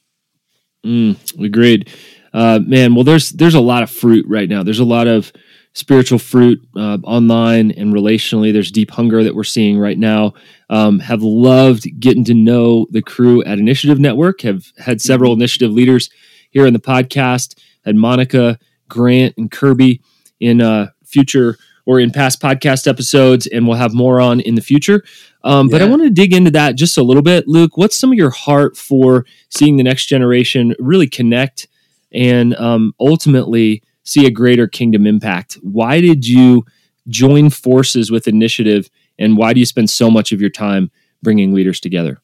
Mm, 0.85 1.43
agreed, 1.43 1.89
uh, 2.33 2.59
man. 2.65 2.95
Well, 2.95 3.05
there's 3.05 3.29
there's 3.29 3.55
a 3.55 3.61
lot 3.61 3.83
of 3.83 3.89
fruit 3.89 4.25
right 4.27 4.49
now. 4.49 4.63
There's 4.63 4.79
a 4.79 4.85
lot 4.85 5.07
of 5.07 5.31
spiritual 5.73 6.19
fruit 6.19 6.59
uh, 6.75 6.97
online 7.03 7.71
and 7.71 7.93
relationally. 7.93 8.51
There's 8.51 8.71
deep 8.71 8.91
hunger 8.91 9.23
that 9.23 9.35
we're 9.35 9.43
seeing 9.43 9.77
right 9.77 9.97
now. 9.97 10.33
Um, 10.69 10.99
have 10.99 11.21
loved 11.21 11.87
getting 11.99 12.23
to 12.25 12.33
know 12.33 12.87
the 12.91 13.01
crew 13.01 13.43
at 13.43 13.59
Initiative 13.59 13.99
Network. 13.99 14.41
Have 14.41 14.65
had 14.77 15.01
several 15.01 15.31
mm-hmm. 15.31 15.41
initiative 15.41 15.71
leaders 15.71 16.09
here 16.49 16.65
in 16.65 16.73
the 16.73 16.79
podcast. 16.79 17.57
Had 17.85 17.95
Monica, 17.95 18.59
Grant, 18.87 19.35
and 19.37 19.49
Kirby 19.49 20.01
in 20.39 20.61
uh, 20.61 20.89
future 21.05 21.57
or 21.85 21.99
in 21.99 22.11
past 22.11 22.39
podcast 22.41 22.87
episodes, 22.87 23.47
and 23.47 23.67
we'll 23.67 23.77
have 23.77 23.93
more 23.93 24.21
on 24.21 24.39
in 24.41 24.55
the 24.55 24.61
future. 24.61 25.03
Um, 25.43 25.67
yeah. 25.67 25.71
But 25.71 25.81
I 25.81 25.85
want 25.85 26.03
to 26.03 26.09
dig 26.09 26.33
into 26.33 26.51
that 26.51 26.75
just 26.75 26.97
a 26.97 27.03
little 27.03 27.23
bit, 27.23 27.47
Luke. 27.47 27.77
What's 27.77 27.97
some 27.97 28.11
of 28.11 28.17
your 28.17 28.29
heart 28.29 28.77
for 28.77 29.25
seeing 29.49 29.77
the 29.77 29.83
next 29.83 30.05
generation 30.05 30.75
really 30.77 31.07
connect 31.07 31.67
and 32.11 32.55
um, 32.55 32.93
ultimately 32.99 33.81
see 34.09 34.25
a 34.25 34.31
greater 34.31 34.67
kingdom 34.67 35.05
impact. 35.05 35.53
Why 35.61 36.01
did 36.01 36.27
you 36.27 36.65
join 37.07 37.49
forces 37.49 38.11
with 38.11 38.27
Initiative, 38.27 38.89
and 39.17 39.37
why 39.37 39.53
do 39.53 39.59
you 39.59 39.65
spend 39.65 39.89
so 39.89 40.09
much 40.09 40.31
of 40.31 40.41
your 40.41 40.49
time 40.49 40.91
bringing 41.21 41.53
leaders 41.53 41.79
together? 41.79 42.19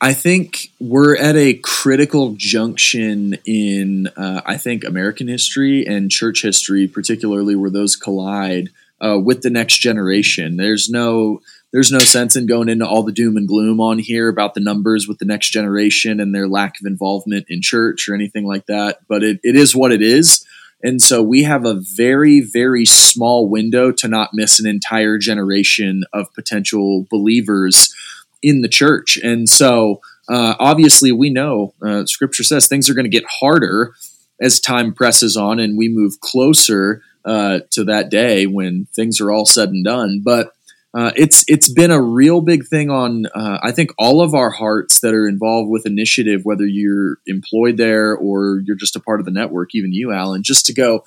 I 0.00 0.14
think 0.14 0.72
we're 0.80 1.16
at 1.16 1.36
a 1.36 1.54
critical 1.54 2.34
junction 2.36 3.38
in, 3.46 4.08
uh, 4.16 4.42
I 4.44 4.56
think, 4.56 4.82
American 4.84 5.28
history 5.28 5.86
and 5.86 6.10
church 6.10 6.42
history, 6.42 6.88
particularly 6.88 7.54
where 7.54 7.70
those 7.70 7.94
collide 7.94 8.70
uh, 9.00 9.18
with 9.22 9.42
the 9.42 9.50
next 9.50 9.78
generation. 9.78 10.56
There's 10.56 10.90
no 10.90 11.40
there's 11.72 11.90
no 11.90 11.98
sense 11.98 12.36
in 12.36 12.46
going 12.46 12.68
into 12.68 12.86
all 12.86 13.02
the 13.02 13.12
doom 13.12 13.36
and 13.36 13.48
gloom 13.48 13.80
on 13.80 13.98
here 13.98 14.28
about 14.28 14.54
the 14.54 14.60
numbers 14.60 15.08
with 15.08 15.18
the 15.18 15.24
next 15.24 15.50
generation 15.50 16.20
and 16.20 16.34
their 16.34 16.46
lack 16.46 16.78
of 16.80 16.86
involvement 16.86 17.46
in 17.48 17.62
church 17.62 18.08
or 18.08 18.14
anything 18.14 18.46
like 18.46 18.66
that. 18.66 18.98
But 19.08 19.22
it, 19.22 19.40
it 19.42 19.56
is 19.56 19.74
what 19.74 19.90
it 19.90 20.02
is. 20.02 20.44
And 20.82 21.00
so 21.00 21.22
we 21.22 21.44
have 21.44 21.64
a 21.64 21.80
very, 21.80 22.40
very 22.40 22.84
small 22.84 23.48
window 23.48 23.92
to 23.92 24.08
not 24.08 24.30
miss 24.34 24.60
an 24.60 24.68
entire 24.68 25.16
generation 25.16 26.02
of 26.12 26.32
potential 26.34 27.06
believers 27.10 27.94
in 28.42 28.60
the 28.60 28.68
church. 28.68 29.16
And 29.16 29.48
so 29.48 30.00
uh, 30.28 30.54
obviously, 30.58 31.12
we 31.12 31.30
know 31.30 31.74
uh, 31.80 32.04
scripture 32.06 32.42
says 32.42 32.66
things 32.66 32.90
are 32.90 32.94
going 32.94 33.04
to 33.04 33.10
get 33.10 33.24
harder 33.40 33.94
as 34.40 34.60
time 34.60 34.92
presses 34.92 35.36
on 35.36 35.60
and 35.60 35.78
we 35.78 35.88
move 35.88 36.20
closer 36.20 37.02
uh, 37.24 37.60
to 37.70 37.84
that 37.84 38.10
day 38.10 38.46
when 38.46 38.86
things 38.92 39.20
are 39.20 39.30
all 39.30 39.46
said 39.46 39.68
and 39.68 39.84
done. 39.84 40.20
But 40.24 40.52
uh, 40.94 41.10
it's 41.16 41.44
it's 41.48 41.72
been 41.72 41.90
a 41.90 42.00
real 42.00 42.42
big 42.42 42.66
thing 42.66 42.90
on 42.90 43.24
uh, 43.34 43.58
I 43.62 43.72
think 43.72 43.92
all 43.98 44.20
of 44.20 44.34
our 44.34 44.50
hearts 44.50 45.00
that 45.00 45.14
are 45.14 45.26
involved 45.26 45.70
with 45.70 45.86
initiative, 45.86 46.42
whether 46.44 46.66
you're 46.66 47.16
employed 47.26 47.78
there 47.78 48.14
or 48.14 48.60
you're 48.64 48.76
just 48.76 48.96
a 48.96 49.00
part 49.00 49.18
of 49.18 49.24
the 49.24 49.32
network, 49.32 49.74
even 49.74 49.92
you, 49.92 50.12
Alan, 50.12 50.42
just 50.42 50.66
to 50.66 50.74
go, 50.74 51.02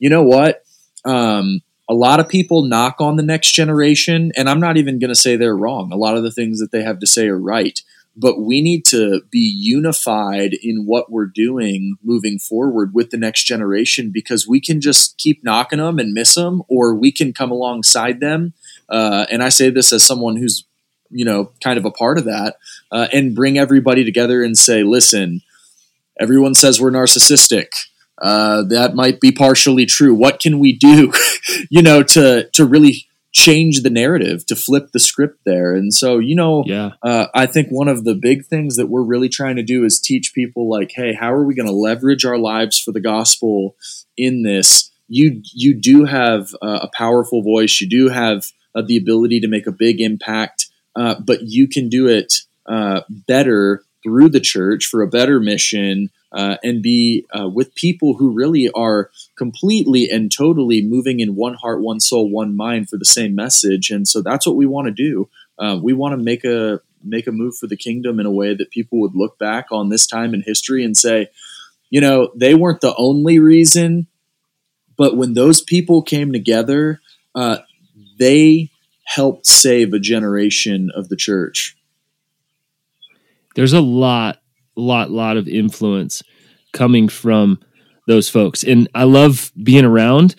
you 0.00 0.10
know 0.10 0.24
what? 0.24 0.64
Um, 1.04 1.60
a 1.88 1.94
lot 1.94 2.18
of 2.20 2.28
people 2.28 2.64
knock 2.64 3.00
on 3.00 3.16
the 3.16 3.22
next 3.22 3.52
generation, 3.52 4.32
and 4.36 4.50
I'm 4.50 4.60
not 4.60 4.76
even 4.76 4.98
going 4.98 5.08
to 5.08 5.14
say 5.14 5.36
they're 5.36 5.56
wrong. 5.56 5.92
A 5.92 5.96
lot 5.96 6.16
of 6.16 6.24
the 6.24 6.32
things 6.32 6.58
that 6.58 6.72
they 6.72 6.82
have 6.82 6.98
to 6.98 7.06
say 7.06 7.28
are 7.28 7.38
right, 7.38 7.80
but 8.16 8.40
we 8.40 8.60
need 8.60 8.84
to 8.86 9.22
be 9.30 9.38
unified 9.38 10.52
in 10.60 10.84
what 10.84 11.12
we're 11.12 11.30
doing 11.32 11.96
moving 12.02 12.40
forward 12.40 12.92
with 12.92 13.10
the 13.10 13.16
next 13.16 13.44
generation 13.44 14.10
because 14.12 14.48
we 14.48 14.60
can 14.60 14.80
just 14.80 15.16
keep 15.16 15.44
knocking 15.44 15.78
them 15.78 16.00
and 16.00 16.12
miss 16.12 16.34
them, 16.34 16.62
or 16.68 16.92
we 16.92 17.12
can 17.12 17.32
come 17.32 17.52
alongside 17.52 18.18
them 18.18 18.52
uh, 18.88 19.26
and 19.30 19.42
I 19.42 19.48
say 19.48 19.70
this 19.70 19.92
as 19.92 20.04
someone 20.04 20.36
who's, 20.36 20.64
you 21.10 21.24
know, 21.24 21.52
kind 21.62 21.78
of 21.78 21.84
a 21.84 21.90
part 21.90 22.18
of 22.18 22.24
that, 22.24 22.56
uh, 22.92 23.08
and 23.12 23.34
bring 23.34 23.58
everybody 23.58 24.04
together 24.04 24.42
and 24.42 24.56
say, 24.56 24.82
listen, 24.82 25.40
everyone 26.20 26.54
says 26.54 26.80
we're 26.80 26.90
narcissistic. 26.90 27.68
Uh, 28.20 28.62
that 28.64 28.94
might 28.94 29.20
be 29.20 29.30
partially 29.30 29.86
true. 29.86 30.12
What 30.14 30.40
can 30.40 30.58
we 30.58 30.72
do, 30.72 31.12
you 31.70 31.82
know, 31.82 32.02
to 32.02 32.48
to 32.52 32.64
really 32.64 33.06
change 33.30 33.82
the 33.82 33.90
narrative, 33.90 34.44
to 34.46 34.56
flip 34.56 34.90
the 34.92 34.98
script 34.98 35.38
there. 35.44 35.74
And 35.74 35.92
so, 35.94 36.18
you 36.18 36.34
know, 36.34 36.64
Yeah. 36.66 36.92
uh, 37.02 37.26
I 37.34 37.44
think 37.46 37.68
one 37.68 37.86
of 37.86 38.04
the 38.04 38.14
big 38.14 38.46
things 38.46 38.76
that 38.76 38.88
we're 38.88 39.02
really 39.02 39.28
trying 39.28 39.56
to 39.56 39.62
do 39.62 39.84
is 39.84 40.00
teach 40.00 40.32
people 40.34 40.68
like, 40.68 40.90
hey, 40.94 41.12
how 41.12 41.32
are 41.32 41.44
we 41.44 41.54
going 41.54 41.68
to 41.68 41.72
leverage 41.72 42.24
our 42.24 42.38
lives 42.38 42.78
for 42.80 42.90
the 42.90 43.00
gospel 43.02 43.76
in 44.16 44.42
this? 44.42 44.90
You 45.08 45.42
you 45.54 45.74
do 45.74 46.04
have 46.06 46.48
uh, 46.60 46.80
a 46.82 46.88
powerful 46.92 47.42
voice. 47.42 47.80
You 47.80 47.88
do 47.88 48.08
have 48.08 48.46
uh, 48.74 48.82
the 48.82 48.96
ability 48.96 49.40
to 49.40 49.48
make 49.48 49.66
a 49.66 49.72
big 49.72 50.00
impact, 50.00 50.66
uh, 50.96 51.16
but 51.20 51.42
you 51.42 51.68
can 51.68 51.88
do 51.88 52.06
it 52.06 52.34
uh, 52.66 53.02
better 53.08 53.82
through 54.02 54.28
the 54.28 54.40
church 54.40 54.86
for 54.86 55.02
a 55.02 55.08
better 55.08 55.40
mission 55.40 56.10
uh, 56.32 56.56
and 56.62 56.82
be 56.82 57.24
uh, 57.38 57.48
with 57.48 57.74
people 57.74 58.14
who 58.14 58.30
really 58.30 58.70
are 58.70 59.10
completely 59.36 60.08
and 60.10 60.30
totally 60.30 60.82
moving 60.82 61.20
in 61.20 61.34
one 61.34 61.54
heart, 61.54 61.80
one 61.80 62.00
soul, 62.00 62.30
one 62.30 62.54
mind 62.54 62.88
for 62.88 62.98
the 62.98 63.04
same 63.04 63.34
message. 63.34 63.90
And 63.90 64.06
so 64.06 64.20
that's 64.20 64.46
what 64.46 64.56
we 64.56 64.66
want 64.66 64.86
to 64.86 64.92
do. 64.92 65.28
Uh, 65.58 65.78
we 65.82 65.92
want 65.92 66.12
to 66.12 66.22
make 66.22 66.44
a 66.44 66.80
make 67.02 67.26
a 67.26 67.32
move 67.32 67.56
for 67.56 67.66
the 67.68 67.76
kingdom 67.76 68.18
in 68.18 68.26
a 68.26 68.30
way 68.30 68.54
that 68.54 68.70
people 68.70 69.00
would 69.00 69.14
look 69.14 69.38
back 69.38 69.66
on 69.70 69.88
this 69.88 70.06
time 70.06 70.34
in 70.34 70.42
history 70.42 70.84
and 70.84 70.96
say, 70.96 71.28
you 71.90 72.00
know, 72.00 72.30
they 72.34 72.54
weren't 72.54 72.80
the 72.80 72.94
only 72.96 73.38
reason, 73.38 74.08
but 74.96 75.16
when 75.16 75.34
those 75.34 75.62
people 75.62 76.02
came 76.02 76.32
together, 76.32 77.00
uh, 77.34 77.58
they 78.18 78.70
helped 79.04 79.46
save 79.46 79.92
a 79.92 79.98
generation 79.98 80.90
of 80.94 81.08
the 81.08 81.16
church. 81.16 81.76
There's 83.54 83.72
a 83.72 83.80
lot, 83.80 84.40
lot, 84.76 85.10
lot 85.10 85.36
of 85.36 85.48
influence 85.48 86.22
coming 86.72 87.08
from 87.08 87.60
those 88.06 88.28
folks. 88.28 88.62
And 88.62 88.88
I 88.94 89.04
love 89.04 89.50
being 89.62 89.84
around 89.84 90.34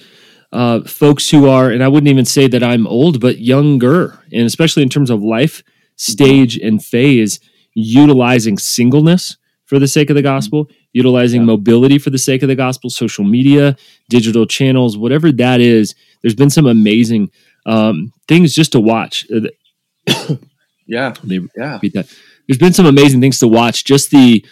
uh, 0.52 0.82
folks 0.82 1.30
who 1.30 1.48
are, 1.48 1.70
and 1.70 1.84
I 1.84 1.88
wouldn't 1.88 2.10
even 2.10 2.26
say 2.26 2.48
that 2.48 2.64
I'm 2.64 2.88
old, 2.88 3.20
but 3.20 3.40
younger, 3.40 4.20
and 4.32 4.44
especially 4.46 4.84
in 4.84 4.90
terms 4.90 5.10
of 5.10 5.22
life 5.22 5.64
stage 5.96 6.58
and 6.58 6.84
phase, 6.84 7.40
utilizing 7.74 8.58
singleness 8.58 9.38
for 9.66 9.78
the 9.78 9.88
sake 9.88 10.10
of 10.10 10.16
the 10.16 10.22
gospel, 10.24 10.70
utilizing 10.94 11.42
Yeah. 11.42 11.48
mobility 11.48 12.00
for 12.00 12.10
the 12.10 12.18
sake 12.18 12.42
of 12.42 12.48
the 12.48 12.56
gospel, 12.56 12.90
social 12.90 13.24
media, 13.24 13.76
digital 14.10 14.48
channels, 14.48 14.98
whatever 14.98 15.32
that 15.34 15.62
is. 15.62 15.94
There's 16.22 16.34
been 16.36 16.50
some 16.50 16.66
amazing 16.66 17.30
um, 17.66 18.12
things 18.28 18.54
just 18.56 18.72
to 18.74 18.80
watch. 18.80 19.26
Uh, 19.34 19.42
Yeah, 20.88 21.14
yeah, 21.56 21.78
that. 21.94 22.12
There's 22.48 22.58
been 22.58 22.74
some 22.74 22.88
amazing 22.88 23.22
things 23.22 23.38
to 23.42 23.48
watch. 23.48 23.84
Just 23.84 24.10
the 24.10 24.44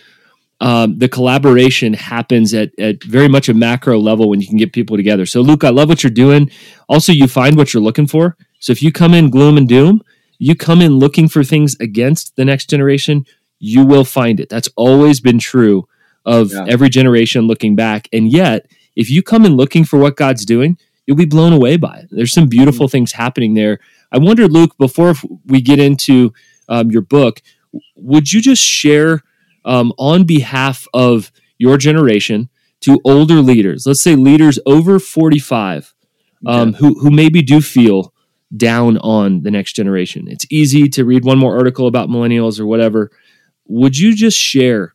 um, 0.62 1.00
the 1.00 1.10
collaboration 1.10 1.94
happens 1.94 2.54
at, 2.54 2.78
at 2.80 3.04
very 3.04 3.28
much 3.28 3.50
a 3.50 3.56
macro 3.56 3.98
level 4.00 4.30
when 4.30 4.40
you 4.42 4.48
can 4.48 4.58
get 4.58 4.72
people 4.72 4.98
together. 4.98 5.26
So, 5.26 5.42
Luke, 5.42 5.64
I 5.64 5.70
love 5.70 5.90
what 5.90 6.04
you're 6.04 6.12
doing. 6.12 6.52
Also, 6.90 7.12
you 7.12 7.28
find 7.28 7.58
what 7.58 7.74
you're 7.74 7.82
looking 7.82 8.06
for. 8.08 8.38
So, 8.60 8.72
if 8.72 8.84
you 8.84 8.92
come 8.92 9.16
in 9.16 9.32
gloom 9.32 9.58
and 9.58 9.68
doom, 9.68 10.04
you 10.38 10.56
come 10.56 10.82
in 10.82 10.94
looking 10.94 11.28
for 11.28 11.44
things 11.44 11.76
against 11.80 12.36
the 12.36 12.46
next 12.46 12.70
generation, 12.70 13.26
you 13.60 13.84
will 13.84 14.06
find 14.06 14.40
it. 14.40 14.48
That's 14.50 14.70
always 14.76 15.20
been 15.20 15.40
true 15.40 15.88
of 16.26 16.52
Yeah. 16.52 16.66
every 16.68 16.90
generation 16.90 17.48
looking 17.48 17.76
back. 17.76 18.08
And 18.14 18.32
yet, 18.32 18.68
if 18.96 19.10
you 19.10 19.24
come 19.24 19.44
in 19.46 19.56
looking 19.56 19.86
for 19.86 19.98
what 19.98 20.18
God's 20.18 20.46
doing, 20.46 20.78
you'll 21.08 21.18
be 21.18 21.26
blown 21.26 21.54
away 21.54 21.78
by 21.78 21.98
it. 22.00 22.10
There's 22.12 22.34
some 22.34 22.48
beautiful 22.48 22.88
things 22.88 23.14
happening 23.14 23.54
there. 23.56 23.80
I 24.12 24.20
wonder, 24.20 24.48
Luke, 24.48 24.78
before 24.78 25.16
we 25.46 25.62
get 25.62 25.80
into 25.80 26.34
um, 26.70 26.92
your 26.92 27.02
book, 27.02 27.42
would 27.96 28.32
you 28.32 28.42
just 28.42 28.62
share 28.62 29.24
um, 29.66 29.94
on 29.98 30.26
behalf 30.26 30.86
of 30.94 31.32
your 31.58 31.78
generation 31.78 32.50
to 32.82 33.02
older 33.04 33.42
leaders, 33.42 33.86
let's 33.88 34.02
say 34.02 34.16
leaders 34.16 34.60
over 34.66 35.00
45, 35.00 35.94
um, 36.46 36.74
who, 36.74 37.00
who 37.00 37.10
maybe 37.10 37.42
do 37.42 37.60
feel 37.60 38.14
down 38.56 38.98
on 39.00 39.42
the 39.42 39.52
next 39.52 39.74
generation? 39.74 40.28
It's 40.28 40.46
easy 40.50 40.88
to 40.90 41.04
read 41.04 41.26
one 41.26 41.40
more 41.40 41.58
article 41.58 41.88
about 41.88 42.10
millennials 42.10 42.60
or 42.60 42.68
whatever. 42.68 43.12
Would 43.66 43.98
you 43.98 44.16
just 44.16 44.38
share 44.38 44.94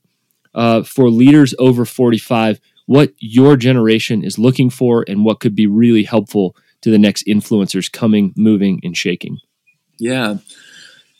uh, 0.54 0.82
for 0.82 1.10
leaders 1.10 1.54
over 1.58 1.84
45 1.84 2.60
what 2.86 3.12
your 3.18 3.56
generation 3.56 4.24
is 4.24 4.38
looking 4.38 4.70
for 4.70 5.04
and 5.06 5.24
what 5.24 5.40
could 5.40 5.54
be 5.54 5.66
really 5.66 6.04
helpful 6.04 6.56
to 6.82 6.90
the 6.90 6.98
next 6.98 7.26
influencers 7.26 7.90
coming, 7.90 8.32
moving, 8.36 8.80
and 8.82 8.96
shaking? 8.96 9.38
Yeah. 9.98 10.36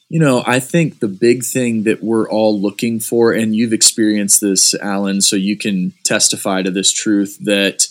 You 0.09 0.21
know, 0.21 0.43
I 0.47 0.61
think 0.61 0.99
the 0.99 1.09
big 1.09 1.45
thing 1.45 1.85
that 1.85 2.03
we're 2.03 2.29
all 2.29 2.61
looking 2.61 3.01
for, 3.01 3.33
and 3.33 3.57
you've 3.57 3.73
experienced 3.73 4.41
this, 4.41 4.75
Alan, 4.75 5.23
so 5.23 5.37
you 5.37 5.57
can 5.57 5.95
testify 6.05 6.63
to 6.63 6.71
this 6.71 6.93
truth 6.93 7.39
that 7.45 7.87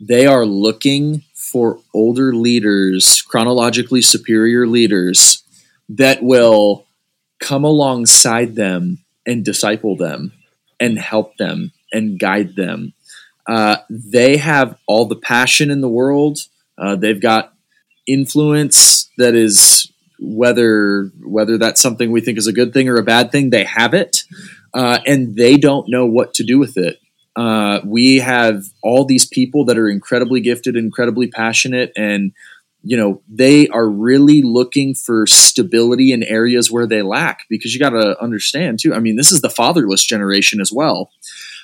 they 0.00 0.26
are 0.26 0.46
looking 0.46 1.24
for 1.34 1.80
older 1.92 2.32
leaders, 2.32 3.22
chronologically 3.22 4.02
superior 4.02 4.66
leaders, 4.66 5.42
that 5.88 6.22
will 6.22 6.86
come 7.40 7.64
alongside 7.64 8.54
them 8.54 8.98
and 9.26 9.44
disciple 9.44 9.96
them 9.96 10.32
and 10.78 10.98
help 10.98 11.36
them 11.38 11.72
and 11.92 12.18
guide 12.18 12.54
them. 12.54 12.92
Uh, 13.48 13.78
they 13.88 14.36
have 14.36 14.78
all 14.86 15.06
the 15.06 15.16
passion 15.16 15.70
in 15.70 15.80
the 15.80 15.88
world. 15.88 16.38
Uh, 16.76 16.94
they've 16.94 17.20
got 17.20 17.54
influence 18.06 19.10
that 19.16 19.34
is 19.34 19.90
whether 20.20 21.10
whether 21.24 21.56
that's 21.58 21.80
something 21.80 22.10
we 22.10 22.20
think 22.20 22.38
is 22.38 22.46
a 22.46 22.52
good 22.52 22.72
thing 22.72 22.88
or 22.88 22.96
a 22.96 23.02
bad 23.02 23.32
thing. 23.32 23.50
They 23.50 23.64
have 23.64 23.94
it, 23.94 24.24
uh, 24.74 24.98
and 25.06 25.34
they 25.34 25.56
don't 25.56 25.88
know 25.88 26.06
what 26.06 26.34
to 26.34 26.44
do 26.44 26.58
with 26.58 26.76
it. 26.76 27.00
Uh, 27.36 27.80
we 27.84 28.16
have 28.16 28.66
all 28.82 29.04
these 29.04 29.24
people 29.26 29.64
that 29.66 29.78
are 29.78 29.88
incredibly 29.88 30.40
gifted, 30.40 30.76
incredibly 30.76 31.28
passionate, 31.28 31.92
and 31.96 32.32
you 32.82 32.96
know 32.96 33.22
they 33.28 33.68
are 33.68 33.88
really 33.88 34.42
looking 34.42 34.94
for 34.94 35.26
stability 35.26 36.12
in 36.12 36.22
areas 36.22 36.70
where 36.70 36.86
they 36.86 37.00
lack. 37.00 37.46
Because 37.48 37.72
you 37.72 37.80
got 37.80 37.90
to 37.90 38.20
understand 38.20 38.80
too. 38.80 38.92
I 38.92 38.98
mean, 38.98 39.16
this 39.16 39.32
is 39.32 39.40
the 39.40 39.50
fatherless 39.50 40.04
generation 40.04 40.60
as 40.60 40.70
well. 40.72 41.12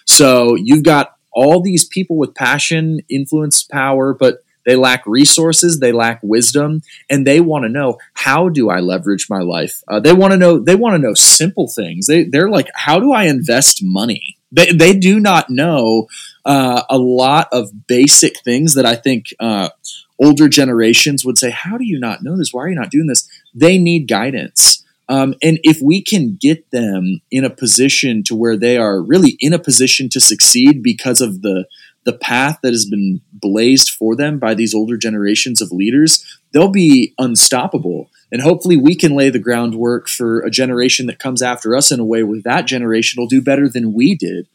So 0.06 0.54
you've 0.54 0.84
got 0.84 1.13
all 1.34 1.60
these 1.60 1.84
people 1.84 2.16
with 2.16 2.34
passion, 2.34 3.00
influence, 3.08 3.62
power, 3.62 4.14
but 4.14 4.38
they 4.64 4.76
lack 4.76 5.06
resources, 5.06 5.80
they 5.80 5.92
lack 5.92 6.20
wisdom, 6.22 6.82
and 7.10 7.26
they 7.26 7.40
want 7.40 7.64
to 7.64 7.68
know 7.68 7.98
how 8.14 8.48
do 8.48 8.70
I 8.70 8.80
leverage 8.80 9.26
my 9.28 9.40
life. 9.40 9.82
Uh, 9.88 10.00
they 10.00 10.12
want 10.12 10.32
to 10.32 10.38
know 10.38 10.58
they 10.58 10.74
want 10.74 10.94
to 10.94 10.98
know 10.98 11.14
simple 11.14 11.68
things. 11.68 12.06
They 12.06 12.24
they're 12.24 12.48
like, 12.48 12.68
how 12.74 12.98
do 12.98 13.12
I 13.12 13.24
invest 13.24 13.80
money? 13.82 14.38
They 14.50 14.72
they 14.72 14.96
do 14.96 15.20
not 15.20 15.50
know 15.50 16.06
uh, 16.44 16.82
a 16.88 16.98
lot 16.98 17.48
of 17.52 17.86
basic 17.86 18.40
things 18.40 18.74
that 18.74 18.86
I 18.86 18.94
think 18.94 19.26
uh, 19.38 19.70
older 20.18 20.48
generations 20.48 21.24
would 21.24 21.38
say. 21.38 21.50
How 21.50 21.76
do 21.76 21.84
you 21.84 21.98
not 21.98 22.22
know 22.22 22.36
this? 22.36 22.52
Why 22.52 22.62
are 22.62 22.68
you 22.68 22.76
not 22.76 22.90
doing 22.90 23.06
this? 23.06 23.28
They 23.54 23.78
need 23.78 24.08
guidance. 24.08 24.83
Um, 25.08 25.34
and 25.42 25.58
if 25.62 25.80
we 25.82 26.02
can 26.02 26.38
get 26.40 26.70
them 26.70 27.20
in 27.30 27.44
a 27.44 27.50
position 27.50 28.22
to 28.24 28.34
where 28.34 28.56
they 28.56 28.78
are 28.78 29.02
really 29.02 29.36
in 29.38 29.52
a 29.52 29.58
position 29.58 30.08
to 30.10 30.20
succeed 30.20 30.82
because 30.82 31.20
of 31.20 31.42
the 31.42 31.66
the 32.04 32.12
path 32.12 32.58
that 32.62 32.72
has 32.72 32.84
been 32.84 33.22
blazed 33.32 33.90
for 33.90 34.14
them 34.14 34.38
by 34.38 34.54
these 34.54 34.74
older 34.74 34.96
generations 34.96 35.62
of 35.62 35.72
leaders, 35.72 36.22
they'll 36.52 36.68
be 36.70 37.14
unstoppable. 37.18 38.10
And 38.30 38.42
hopefully, 38.42 38.76
we 38.76 38.94
can 38.94 39.14
lay 39.14 39.30
the 39.30 39.38
groundwork 39.38 40.08
for 40.08 40.40
a 40.40 40.50
generation 40.50 41.06
that 41.06 41.18
comes 41.18 41.40
after 41.40 41.74
us 41.74 41.90
in 41.90 42.00
a 42.00 42.04
way 42.04 42.22
where 42.22 42.42
that 42.44 42.66
generation 42.66 43.20
will 43.20 43.28
do 43.28 43.40
better 43.40 43.68
than 43.68 43.94
we 43.94 44.14
did. 44.14 44.48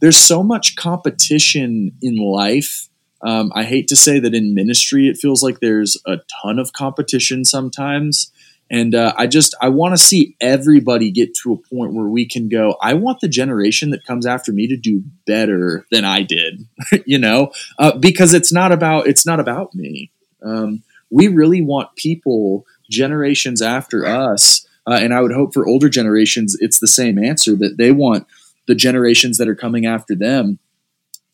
There's 0.00 0.16
so 0.16 0.42
much 0.42 0.76
competition 0.76 1.92
in 2.02 2.16
life. 2.16 2.88
Um, 3.22 3.50
I 3.54 3.64
hate 3.64 3.88
to 3.88 3.96
say 3.96 4.18
that 4.18 4.34
in 4.34 4.54
ministry, 4.54 5.08
it 5.08 5.16
feels 5.16 5.42
like 5.42 5.60
there's 5.60 5.96
a 6.06 6.18
ton 6.42 6.58
of 6.58 6.72
competition 6.72 7.44
sometimes. 7.44 8.30
And 8.70 8.94
uh, 8.94 9.14
I 9.16 9.26
just 9.26 9.54
I 9.60 9.68
want 9.68 9.96
to 9.96 10.02
see 10.02 10.36
everybody 10.40 11.10
get 11.10 11.34
to 11.42 11.52
a 11.52 11.74
point 11.74 11.94
where 11.94 12.08
we 12.08 12.26
can 12.26 12.48
go. 12.48 12.76
I 12.82 12.94
want 12.94 13.20
the 13.20 13.28
generation 13.28 13.90
that 13.90 14.04
comes 14.04 14.26
after 14.26 14.52
me 14.52 14.66
to 14.68 14.76
do 14.76 15.04
better 15.26 15.86
than 15.92 16.04
I 16.04 16.22
did, 16.22 16.66
you 17.06 17.18
know, 17.18 17.52
uh, 17.78 17.96
because 17.96 18.34
it's 18.34 18.52
not 18.52 18.72
about 18.72 19.06
it's 19.06 19.24
not 19.26 19.38
about 19.38 19.74
me. 19.74 20.10
Um, 20.42 20.82
we 21.10 21.28
really 21.28 21.62
want 21.62 21.94
people 21.96 22.66
generations 22.90 23.62
after 23.62 24.04
us, 24.04 24.66
uh, 24.86 24.98
and 25.00 25.14
I 25.14 25.20
would 25.20 25.32
hope 25.32 25.54
for 25.54 25.66
older 25.66 25.88
generations 25.88 26.56
it's 26.60 26.80
the 26.80 26.88
same 26.88 27.22
answer 27.22 27.54
that 27.56 27.76
they 27.78 27.92
want 27.92 28.26
the 28.66 28.74
generations 28.74 29.38
that 29.38 29.48
are 29.48 29.54
coming 29.54 29.86
after 29.86 30.16
them 30.16 30.58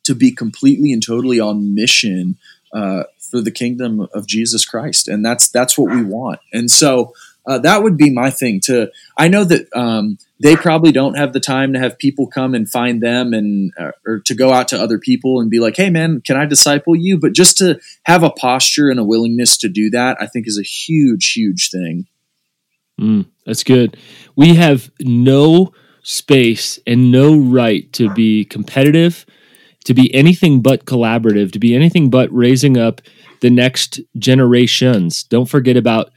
to 0.05 0.15
be 0.15 0.33
completely 0.33 0.93
and 0.93 1.03
totally 1.03 1.41
on 1.41 1.75
mission 1.75 2.37
uh, 2.75 3.05
for 3.33 3.41
the 3.41 3.51
kingdom 3.51 4.07
of 4.13 4.27
Jesus 4.27 4.65
Christ, 4.67 5.09
and 5.09 5.25
that's 5.25 5.49
that's 5.49 5.79
what 5.79 5.91
we 5.91 6.05
want. 6.05 6.39
And 6.53 6.71
so 6.71 7.15
uh, 7.47 7.59
that 7.59 7.83
would 7.83 7.97
be 7.97 8.11
my 8.11 8.29
thing. 8.31 8.61
To 8.65 8.93
I 9.17 9.29
know 9.29 9.43
that 9.45 9.67
um, 9.75 10.19
they 10.39 10.55
probably 10.55 10.93
don't 10.93 11.17
have 11.17 11.33
the 11.33 11.41
time 11.41 11.73
to 11.73 11.79
have 11.79 11.99
people 11.99 12.27
come 12.27 12.55
and 12.55 12.71
find 12.71 13.03
them, 13.03 13.33
and 13.33 13.73
uh, 13.81 13.93
or 14.07 14.21
to 14.21 14.35
go 14.35 14.53
out 14.53 14.69
to 14.69 14.81
other 14.81 14.99
people 14.99 15.41
and 15.41 15.51
be 15.51 15.59
like, 15.59 15.77
"Hey, 15.77 15.89
man, 15.89 16.21
can 16.21 16.37
I 16.37 16.45
disciple 16.45 16.95
you?" 16.95 17.19
But 17.19 17.33
just 17.33 17.57
to 17.59 17.81
have 18.05 18.23
a 18.23 18.31
posture 18.31 18.91
and 18.91 19.01
a 19.01 19.05
willingness 19.05 19.57
to 19.59 19.69
do 19.71 19.89
that, 19.91 20.19
I 20.21 20.27
think 20.27 20.47
is 20.47 20.59
a 20.59 20.63
huge, 20.63 21.33
huge 21.33 21.71
thing. 21.71 22.07
Mm, 23.01 23.27
that's 23.47 23.65
good. 23.65 23.97
We 24.37 24.57
have 24.57 24.91
no 25.01 25.73
space 26.03 26.79
and 26.87 27.11
no 27.11 27.35
right 27.35 27.91
to 27.95 28.13
be 28.13 28.45
competitive, 28.45 29.25
to 29.85 29.95
be 29.95 30.15
anything 30.15 30.61
but 30.61 30.85
collaborative, 30.85 31.53
to 31.53 31.59
be 31.59 31.75
anything 31.75 32.11
but 32.11 32.31
raising 32.33 32.77
up 32.77 33.01
the 33.43 33.51
next 33.51 34.01
generations. 34.19 35.23
Don't 35.25 35.47
forget 35.49 35.77
about 35.77 36.11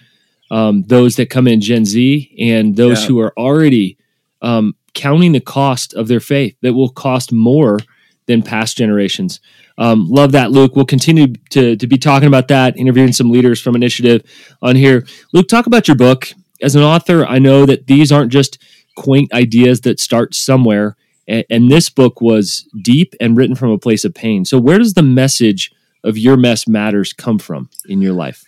um, 0.52 0.84
those 0.84 1.16
that 1.18 1.30
come 1.30 1.48
in 1.48 1.60
Gen 1.60 1.86
Z 1.86 2.36
and 2.40 2.76
those 2.76 3.02
Yeah. 3.02 3.08
who 3.10 3.20
are 3.20 3.34
already 3.38 3.98
um, 4.42 4.76
counting 4.94 5.34
the 5.34 5.40
cost 5.42 5.94
of 5.94 6.08
their 6.08 6.20
faith 6.20 6.56
that 6.62 6.74
will 6.74 6.90
cost 6.90 7.32
more 7.34 7.80
than 8.28 8.42
past 8.42 8.78
generations. 8.78 9.40
Um, 9.78 10.08
love 10.10 10.32
that, 10.32 10.52
Luke. 10.52 10.76
We'll 10.76 10.86
continue 10.86 11.34
to, 11.50 11.76
to 11.76 11.88
be 11.88 11.98
talking 11.98 12.28
about 12.28 12.48
that, 12.48 12.78
interviewing 12.78 13.12
some 13.14 13.30
leaders 13.32 13.60
from 13.62 13.76
Initiative 13.76 14.22
on 14.62 14.76
here. 14.76 15.06
Luke, 15.34 15.48
talk 15.48 15.68
about 15.68 15.88
your 15.88 15.98
book. 15.98 16.28
As 16.62 16.76
an 16.76 16.82
author, 16.84 17.26
I 17.26 17.40
know 17.40 17.66
that 17.66 17.88
these 17.88 18.12
aren't 18.12 18.32
just 18.32 18.58
quaint 18.96 19.34
ideas 19.34 19.82
that 19.82 20.00
start 20.00 20.34
somewhere, 20.34 20.96
and, 21.28 21.44
and 21.50 21.72
this 21.72 21.90
book 21.90 22.22
was 22.22 22.66
deep 22.82 23.14
and 23.20 23.36
written 23.36 23.56
from 23.56 23.72
a 23.72 23.78
place 23.78 24.06
of 24.06 24.14
pain. 24.14 24.46
So, 24.46 24.58
where 24.58 24.78
does 24.80 24.94
the 24.94 25.04
message 25.04 25.72
of 26.06 26.18
your 26.18 26.38
mess 26.38 26.68
matters 26.68 27.12
come 27.14 27.40
from 27.40 27.70
in 27.90 28.02
your 28.02 28.14
life? 28.14 28.44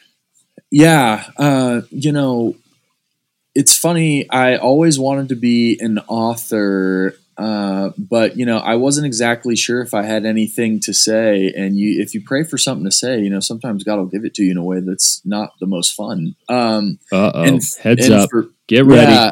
Yeah, 0.71 1.25
uh, 1.37 1.81
you 1.89 2.11
know, 2.11 2.55
it's 3.55 3.77
funny. 3.77 4.29
I 4.29 4.57
always 4.57 4.99
wanted 4.99 5.29
to 5.29 5.35
be 5.35 5.77
an 5.79 5.99
author, 6.07 7.15
uh, 7.37 7.91
but 7.97 8.37
you 8.37 8.45
know, 8.45 8.57
I 8.57 8.75
wasn't 8.75 9.05
exactly 9.07 9.55
sure 9.55 9.81
if 9.81 9.93
I 9.93 10.03
had 10.03 10.25
anything 10.25 10.79
to 10.81 10.93
say. 10.93 11.51
And 11.55 11.77
you, 11.77 12.01
if 12.01 12.13
you 12.13 12.21
pray 12.23 12.43
for 12.43 12.57
something 12.57 12.85
to 12.85 12.91
say, 12.91 13.19
you 13.21 13.29
know, 13.29 13.39
sometimes 13.39 13.83
God 13.83 13.97
will 13.97 14.05
give 14.07 14.25
it 14.25 14.33
to 14.35 14.43
you 14.43 14.51
in 14.51 14.57
a 14.57 14.63
way 14.63 14.79
that's 14.81 15.21
not 15.25 15.53
the 15.59 15.67
most 15.67 15.93
fun. 15.95 16.35
Um, 16.49 16.99
Uh 17.11 17.31
oh. 17.33 17.43
And- 17.43 17.61
Heads 17.81 18.05
and 18.05 18.13
up. 18.13 18.29
for- 18.29 18.47
Get 18.67 18.83
ready. 18.85 19.09
yeah, 19.11 19.31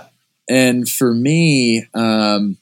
and 0.49 0.87
for 0.87 1.13
me, 1.13 1.85
um, 1.93 2.57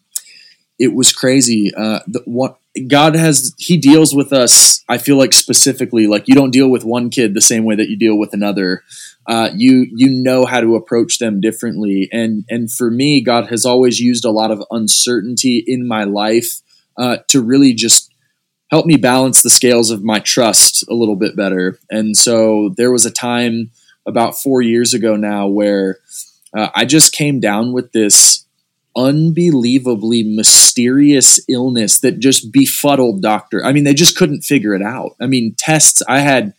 it 0.79 0.93
was 0.93 1.13
crazy. 1.13 1.71
Uh, 1.75 1.99
the, 2.07 2.21
what 2.25 2.57
God 2.87 3.15
has, 3.15 3.53
He 3.57 3.77
deals 3.77 4.15
with 4.15 4.33
us. 4.33 4.83
I 4.89 4.97
feel 4.97 5.17
like 5.17 5.33
specifically, 5.33 6.07
like 6.07 6.27
you 6.27 6.35
don't 6.35 6.51
deal 6.51 6.69
with 6.69 6.83
one 6.83 7.09
kid 7.09 7.33
the 7.33 7.41
same 7.41 7.63
way 7.63 7.75
that 7.75 7.89
you 7.89 7.97
deal 7.97 8.17
with 8.17 8.33
another. 8.33 8.83
Uh, 9.27 9.49
you 9.55 9.87
you 9.95 10.09
know 10.09 10.45
how 10.45 10.59
to 10.59 10.75
approach 10.75 11.19
them 11.19 11.39
differently, 11.39 12.09
and 12.11 12.43
and 12.49 12.71
for 12.71 12.89
me, 12.91 13.21
God 13.21 13.47
has 13.47 13.65
always 13.65 13.99
used 13.99 14.25
a 14.25 14.31
lot 14.31 14.51
of 14.51 14.63
uncertainty 14.71 15.63
in 15.65 15.87
my 15.87 16.03
life 16.03 16.61
uh, 16.97 17.17
to 17.29 17.41
really 17.41 17.73
just 17.73 18.13
help 18.69 18.85
me 18.87 18.97
balance 18.97 19.43
the 19.43 19.51
scales 19.51 19.91
of 19.91 20.03
my 20.03 20.19
trust 20.19 20.83
a 20.89 20.95
little 20.95 21.15
bit 21.15 21.35
better. 21.35 21.77
And 21.91 22.17
so 22.17 22.73
there 22.75 22.91
was 22.91 23.05
a 23.05 23.11
time 23.11 23.69
about 24.07 24.37
four 24.37 24.63
years 24.63 24.95
ago 24.95 25.15
now 25.15 25.47
where 25.47 25.99
uh, 26.57 26.69
I 26.73 26.85
just 26.85 27.13
came 27.13 27.39
down 27.39 27.71
with 27.71 27.91
this 27.91 28.42
unbelievably 28.95 30.23
mysterious 30.23 31.39
illness 31.49 31.99
that 31.99 32.19
just 32.19 32.51
befuddled 32.51 33.21
doctor. 33.21 33.63
I 33.63 33.73
mean, 33.73 33.83
they 33.83 33.93
just 33.93 34.17
couldn't 34.17 34.41
figure 34.41 34.73
it 34.73 34.81
out. 34.81 35.15
I 35.19 35.27
mean, 35.27 35.55
tests 35.57 36.01
I 36.07 36.19
had. 36.19 36.53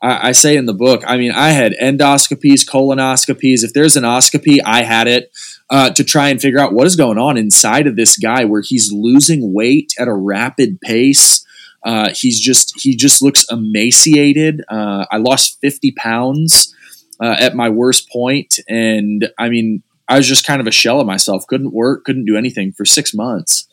I, 0.00 0.28
I 0.28 0.32
say 0.32 0.56
in 0.56 0.66
the 0.66 0.74
book. 0.74 1.04
I 1.06 1.16
mean, 1.16 1.30
I 1.30 1.50
had 1.50 1.74
endoscopies, 1.80 2.66
colonoscopies. 2.68 3.62
If 3.62 3.72
there's 3.72 3.96
an 3.96 4.02
oscopy, 4.02 4.58
I 4.64 4.82
had 4.82 5.06
it 5.06 5.30
uh, 5.70 5.90
to 5.90 6.02
try 6.02 6.28
and 6.28 6.40
figure 6.40 6.58
out 6.58 6.72
what 6.72 6.86
is 6.86 6.96
going 6.96 7.18
on 7.18 7.36
inside 7.36 7.86
of 7.86 7.96
this 7.96 8.16
guy, 8.18 8.44
where 8.44 8.62
he's 8.62 8.92
losing 8.92 9.54
weight 9.54 9.94
at 9.98 10.08
a 10.08 10.14
rapid 10.14 10.80
pace. 10.80 11.46
Uh, 11.84 12.10
he's 12.14 12.40
just 12.40 12.80
he 12.80 12.96
just 12.96 13.22
looks 13.22 13.44
emaciated. 13.50 14.62
Uh, 14.68 15.06
I 15.10 15.16
lost 15.18 15.60
fifty 15.60 15.92
pounds 15.92 16.74
uh, 17.20 17.36
at 17.38 17.54
my 17.54 17.68
worst 17.70 18.10
point, 18.10 18.58
and 18.68 19.28
I 19.38 19.48
mean 19.48 19.82
I 20.12 20.18
was 20.18 20.28
just 20.28 20.46
kind 20.46 20.60
of 20.60 20.66
a 20.66 20.72
shell 20.72 21.00
of 21.00 21.06
myself. 21.06 21.46
Couldn't 21.46 21.72
work, 21.72 22.04
couldn't 22.04 22.26
do 22.26 22.36
anything 22.36 22.70
for 22.72 22.84
six 22.84 23.14
months. 23.14 23.66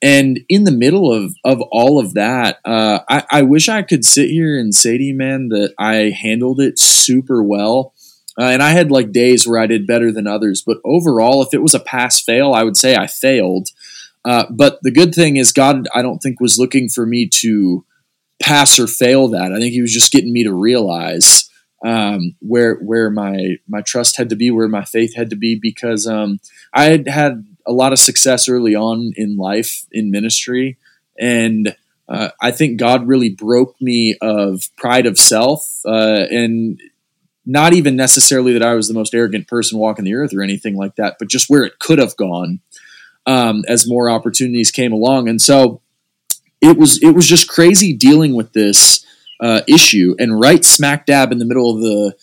And 0.00 0.40
in 0.48 0.64
the 0.64 0.72
middle 0.72 1.12
of 1.12 1.34
of 1.44 1.60
all 1.70 2.00
of 2.00 2.14
that, 2.14 2.60
uh, 2.64 3.00
I, 3.10 3.24
I 3.30 3.42
wish 3.42 3.68
I 3.68 3.82
could 3.82 4.02
sit 4.02 4.30
here 4.30 4.58
and 4.58 4.74
say 4.74 4.96
to 4.96 5.04
you, 5.04 5.14
man, 5.14 5.50
that 5.50 5.74
I 5.78 6.16
handled 6.18 6.60
it 6.60 6.78
super 6.78 7.42
well. 7.42 7.92
Uh, 8.40 8.44
and 8.44 8.62
I 8.62 8.70
had 8.70 8.90
like 8.90 9.12
days 9.12 9.46
where 9.46 9.60
I 9.60 9.66
did 9.66 9.86
better 9.86 10.10
than 10.10 10.26
others, 10.26 10.62
but 10.66 10.78
overall, 10.82 11.42
if 11.42 11.52
it 11.52 11.60
was 11.60 11.74
a 11.74 11.80
pass 11.80 12.22
fail, 12.22 12.54
I 12.54 12.62
would 12.62 12.78
say 12.78 12.96
I 12.96 13.06
failed. 13.06 13.68
Uh, 14.24 14.46
but 14.48 14.78
the 14.80 14.90
good 14.90 15.14
thing 15.14 15.36
is, 15.36 15.52
God, 15.52 15.86
I 15.94 16.00
don't 16.00 16.20
think 16.20 16.40
was 16.40 16.58
looking 16.58 16.88
for 16.88 17.04
me 17.04 17.28
to 17.40 17.84
pass 18.42 18.78
or 18.78 18.86
fail 18.86 19.28
that. 19.28 19.52
I 19.52 19.58
think 19.58 19.74
He 19.74 19.82
was 19.82 19.92
just 19.92 20.10
getting 20.10 20.32
me 20.32 20.44
to 20.44 20.54
realize 20.54 21.50
um, 21.84 22.36
where 22.40 22.76
where 22.76 23.10
my 23.10 23.56
my 23.68 23.82
trust 23.82 24.16
had 24.16 24.28
to 24.30 24.36
be, 24.36 24.50
where 24.50 24.68
my 24.68 24.84
faith 24.84 25.14
had 25.16 25.30
to 25.30 25.36
be, 25.36 25.58
because 25.60 26.06
um, 26.06 26.40
I 26.72 26.84
had 26.84 27.08
had 27.08 27.46
a 27.66 27.72
lot 27.72 27.92
of 27.92 27.98
success 27.98 28.48
early 28.48 28.74
on 28.74 29.12
in 29.16 29.36
life 29.36 29.86
in 29.90 30.10
ministry, 30.10 30.78
and 31.18 31.76
uh, 32.08 32.30
I 32.40 32.50
think 32.50 32.78
God 32.78 33.06
really 33.06 33.30
broke 33.30 33.80
me 33.80 34.16
of 34.20 34.70
pride 34.76 35.06
of 35.06 35.18
self, 35.18 35.80
uh, 35.84 36.26
and 36.30 36.80
not 37.44 37.72
even 37.72 37.96
necessarily 37.96 38.52
that 38.52 38.62
I 38.62 38.74
was 38.74 38.86
the 38.86 38.94
most 38.94 39.14
arrogant 39.14 39.48
person 39.48 39.78
walking 39.78 40.04
the 40.04 40.14
earth 40.14 40.32
or 40.32 40.42
anything 40.42 40.76
like 40.76 40.94
that, 40.96 41.16
but 41.18 41.28
just 41.28 41.50
where 41.50 41.64
it 41.64 41.80
could 41.80 41.98
have 41.98 42.16
gone 42.16 42.60
um, 43.26 43.64
as 43.66 43.88
more 43.88 44.08
opportunities 44.08 44.70
came 44.70 44.92
along, 44.92 45.28
and 45.28 45.42
so 45.42 45.80
it 46.60 46.78
was 46.78 47.02
it 47.02 47.10
was 47.10 47.26
just 47.26 47.48
crazy 47.48 47.92
dealing 47.92 48.34
with 48.34 48.52
this 48.52 49.04
uh, 49.42 49.60
issue, 49.66 50.14
and 50.18 50.40
right 50.40 50.64
smack 50.64 51.04
dab 51.04 51.32
in 51.32 51.38
the 51.38 51.44
middle 51.44 51.74
of 51.74 51.80
the 51.82 52.14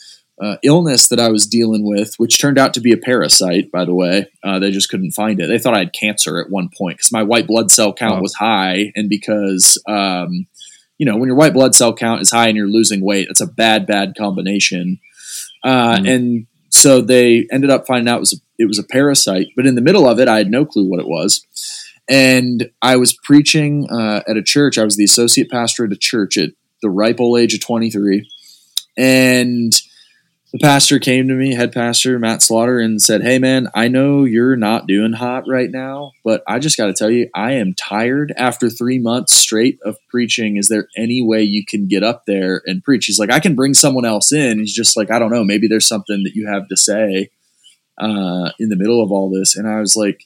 uh, 0.41 0.55
illness 0.63 1.09
that 1.09 1.19
I 1.19 1.27
was 1.29 1.45
dealing 1.45 1.83
with, 1.85 2.15
which 2.17 2.39
turned 2.39 2.57
out 2.57 2.73
to 2.75 2.79
be 2.79 2.93
a 2.93 2.97
parasite, 2.97 3.71
by 3.71 3.83
the 3.83 3.93
way. 3.93 4.27
Uh, 4.41 4.57
they 4.57 4.71
just 4.71 4.89
couldn't 4.89 5.11
find 5.11 5.41
it. 5.41 5.47
They 5.47 5.59
thought 5.59 5.73
I 5.75 5.79
had 5.79 5.91
cancer 5.93 6.39
at 6.39 6.49
one 6.49 6.69
point 6.75 6.97
because 6.97 7.11
my 7.11 7.23
white 7.23 7.45
blood 7.45 7.71
cell 7.71 7.93
count 7.93 8.15
Wow. 8.15 8.21
was 8.21 8.35
high, 8.35 8.93
and 8.95 9.09
because 9.09 9.77
um, 9.87 10.47
you 10.97 11.05
know 11.05 11.17
when 11.17 11.27
your 11.27 11.35
white 11.35 11.53
blood 11.53 11.75
cell 11.75 11.93
count 11.93 12.21
is 12.21 12.31
high 12.31 12.47
and 12.47 12.55
you're 12.57 12.67
losing 12.67 13.01
weight, 13.03 13.27
that's 13.27 13.41
a 13.41 13.47
bad, 13.47 13.85
bad 13.85 14.15
combination. 14.17 14.99
Uh, 15.63 15.97
Mm. 15.97 16.15
And 16.15 16.47
so 16.69 17.01
they 17.01 17.45
ended 17.51 17.69
up 17.69 17.85
finding 17.85 18.07
out 18.09 18.17
it 18.17 18.19
was 18.21 18.33
a, 18.33 18.37
it 18.63 18.65
was 18.67 18.79
a 18.79 18.83
parasite, 18.83 19.47
but 19.57 19.65
in 19.65 19.75
the 19.75 19.81
middle 19.81 20.07
of 20.07 20.19
it, 20.19 20.27
I 20.29 20.37
had 20.37 20.49
no 20.49 20.65
clue 20.65 20.89
what 20.89 20.99
it 21.01 21.07
was. 21.07 21.45
And 22.07 22.71
I 22.81 22.95
was 22.95 23.13
preaching 23.23 23.87
uh, 23.91 24.21
at 24.27 24.37
a 24.37 24.41
church. 24.43 24.77
I 24.77 24.83
was 24.83 24.95
the 24.95 25.03
associate 25.03 25.49
pastor 25.51 25.85
at 25.85 25.91
a 25.91 25.97
church 25.97 26.37
at 26.37 26.51
the 26.81 26.89
ripe 26.89 27.19
old 27.19 27.39
age 27.39 27.53
of 27.53 27.61
23. 27.61 28.29
And 28.97 29.73
the 30.51 30.59
pastor 30.59 30.97
came 30.97 31.27
to 31.27 31.35
me, 31.35 31.53
head 31.53 31.71
pastor 31.71 32.17
Matt 32.17 32.41
Slaughter, 32.41 32.79
and 32.79 32.99
said, 32.99 33.21
Hey, 33.21 33.37
man, 33.37 33.67
I 33.75 33.87
know 33.87 34.23
you're 34.23 34.55
not 34.55 34.87
doing 34.87 35.13
hot 35.13 35.43
right 35.47 35.69
now, 35.69 36.13
but 36.23 36.43
I 36.47 36.57
just 36.57 36.75
got 36.75 36.87
to 36.87 36.93
tell 36.93 37.11
you, 37.11 37.29
I 37.35 37.53
am 37.53 37.75
tired 37.75 38.33
after 38.35 38.67
three 38.67 38.97
months 38.97 39.33
straight 39.33 39.77
of 39.85 39.97
preaching. 40.09 40.57
Is 40.57 40.67
there 40.67 40.87
any 40.97 41.23
way 41.23 41.43
you 41.43 41.63
can 41.63 41.87
get 41.87 42.03
up 42.03 42.25
there 42.25 42.63
and 42.65 42.83
preach? 42.83 43.05
He's 43.05 43.19
like, 43.19 43.31
I 43.31 43.39
can 43.39 43.55
bring 43.55 43.75
someone 43.75 44.05
else 44.05 44.31
in. 44.31 44.57
He's 44.57 44.73
just 44.73 44.97
like, 44.97 45.11
I 45.11 45.19
don't 45.19 45.31
know, 45.31 45.43
maybe 45.43 45.67
there's 45.67 45.87
something 45.87 46.23
that 46.23 46.33
you 46.33 46.47
have 46.47 46.67
to 46.69 46.77
say 46.77 47.29
uh, 47.99 48.51
in 48.59 48.69
the 48.69 48.75
middle 48.75 49.03
of 49.03 49.11
all 49.11 49.29
this. 49.29 49.55
And 49.55 49.67
I 49.67 49.79
was 49.79 49.95
like, 49.95 50.25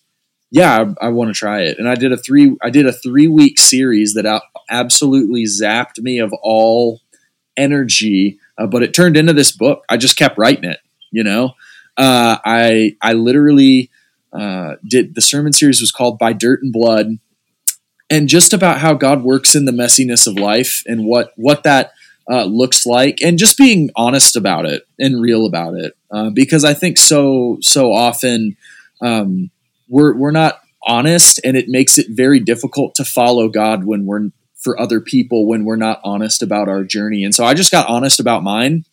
yeah, 0.54 0.86
I, 1.02 1.08
I 1.08 1.10
want 1.10 1.30
to 1.30 1.34
try 1.34 1.62
it. 1.62 1.80
And 1.80 1.90
I 1.90 1.96
did 1.96 2.12
a 2.12 2.18
three, 2.18 2.56
I 2.62 2.70
did 2.70 2.86
a 2.86 2.94
three 2.94 3.28
week 3.28 3.58
series 3.60 4.14
that 4.14 4.42
absolutely 4.70 5.46
zapped 5.46 6.00
me 6.00 6.20
of 6.20 6.32
all 6.44 7.02
energy, 7.58 8.38
uh, 8.60 8.68
but 8.68 8.84
it 8.84 8.94
turned 8.94 9.18
into 9.18 9.34
this 9.34 9.52
book. 9.52 9.84
I 9.90 9.98
just 9.98 10.16
kept 10.16 10.38
writing 10.38 10.70
it. 10.70 10.80
You 11.10 11.24
know, 11.24 11.54
uh, 11.98 12.38
I 12.46 12.96
I 13.02 13.14
literally 13.14 13.90
uh, 14.32 14.76
did 14.88 15.16
the 15.16 15.22
sermon 15.22 15.54
series 15.54 15.82
was 15.82 15.92
called 15.92 16.20
"By 16.20 16.34
Dirt 16.34 16.62
and 16.62 16.72
Blood," 16.72 17.18
and 18.12 18.30
just 18.30 18.54
about 18.54 18.78
how 18.78 18.94
God 18.94 19.24
works 19.24 19.56
in 19.56 19.66
the 19.66 19.72
messiness 19.72 20.28
of 20.28 20.38
life 20.38 20.84
and 20.86 21.04
what 21.04 21.34
what 21.36 21.64
that 21.64 21.94
uh, 22.30 22.44
looks 22.44 22.86
like, 22.86 23.22
and 23.24 23.40
just 23.40 23.58
being 23.58 23.90
honest 23.96 24.36
about 24.36 24.68
it 24.68 24.88
and 25.00 25.20
real 25.20 25.48
about 25.48 25.74
it, 25.74 25.98
uh, 26.12 26.30
because 26.30 26.64
I 26.64 26.76
think 26.76 27.00
so 27.00 27.58
so 27.62 27.92
often 27.92 28.56
um, 29.02 29.50
we're 29.88 30.16
we're 30.16 30.32
not 30.32 30.60
honest, 30.86 31.40
and 31.44 31.56
it 31.56 31.70
makes 31.70 31.98
it 31.98 32.08
very 32.10 32.40
difficult 32.40 32.96
to 32.96 33.06
follow 33.06 33.48
God 33.50 33.86
when 33.86 34.06
we're 34.06 34.30
for 34.64 34.80
other 34.80 35.02
people 35.02 35.46
when 35.46 35.66
we're 35.66 35.76
not 35.76 36.00
honest 36.04 36.42
about 36.42 36.70
our 36.70 36.84
journey. 36.84 37.24
And 37.24 37.36
so 37.36 37.44
I 37.44 37.54
just 37.54 37.72
got 37.72 37.90
honest 37.90 38.20
about 38.20 38.44
mine, 38.44 38.86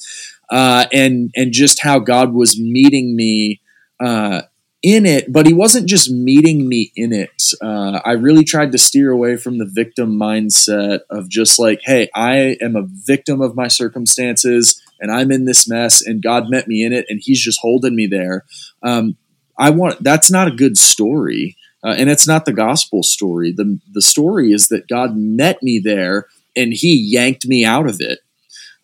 uh, 0.50 0.86
and 0.92 1.30
and 1.36 1.52
just 1.52 1.82
how 1.82 1.98
God 1.98 2.34
was 2.34 2.60
meeting 2.60 3.16
me 3.16 3.60
uh, 4.00 4.42
in 4.82 5.06
it. 5.06 5.32
But 5.32 5.46
He 5.46 5.52
wasn't 5.52 5.88
just 5.88 6.10
meeting 6.10 6.68
me 6.68 6.92
in 6.96 7.12
it. 7.12 7.52
Uh, 7.62 8.00
I 8.04 8.12
really 8.12 8.44
tried 8.44 8.72
to 8.72 8.78
steer 8.78 9.10
away 9.10 9.36
from 9.36 9.58
the 9.58 9.70
victim 9.72 10.18
mindset 10.18 11.00
of 11.08 11.28
just 11.28 11.58
like, 11.58 11.80
hey, 11.84 12.08
I 12.14 12.56
am 12.60 12.76
a 12.76 12.86
victim 12.86 13.40
of 13.40 13.54
my 13.54 13.68
circumstances, 13.68 14.82
and 14.98 15.12
I'm 15.12 15.30
in 15.30 15.44
this 15.44 15.68
mess, 15.68 16.04
and 16.04 16.22
God 16.22 16.50
met 16.50 16.66
me 16.66 16.84
in 16.84 16.92
it, 16.92 17.06
and 17.08 17.20
He's 17.22 17.40
just 17.40 17.60
holding 17.60 17.94
me 17.94 18.06
there. 18.06 18.44
Um, 18.82 19.16
I 19.60 19.70
want 19.70 20.02
that's 20.02 20.30
not 20.30 20.48
a 20.48 20.52
good 20.52 20.76
story. 20.76 21.56
Uh, 21.82 21.94
and 21.96 22.10
it's 22.10 22.26
not 22.26 22.44
the 22.44 22.52
gospel 22.52 23.02
story. 23.02 23.52
The, 23.52 23.78
the 23.92 24.02
story 24.02 24.52
is 24.52 24.68
that 24.68 24.88
God 24.88 25.16
met 25.16 25.62
me 25.62 25.78
there 25.78 26.26
and 26.54 26.72
he 26.72 26.94
yanked 26.94 27.46
me 27.46 27.64
out 27.64 27.88
of 27.88 28.00
it. 28.00 28.20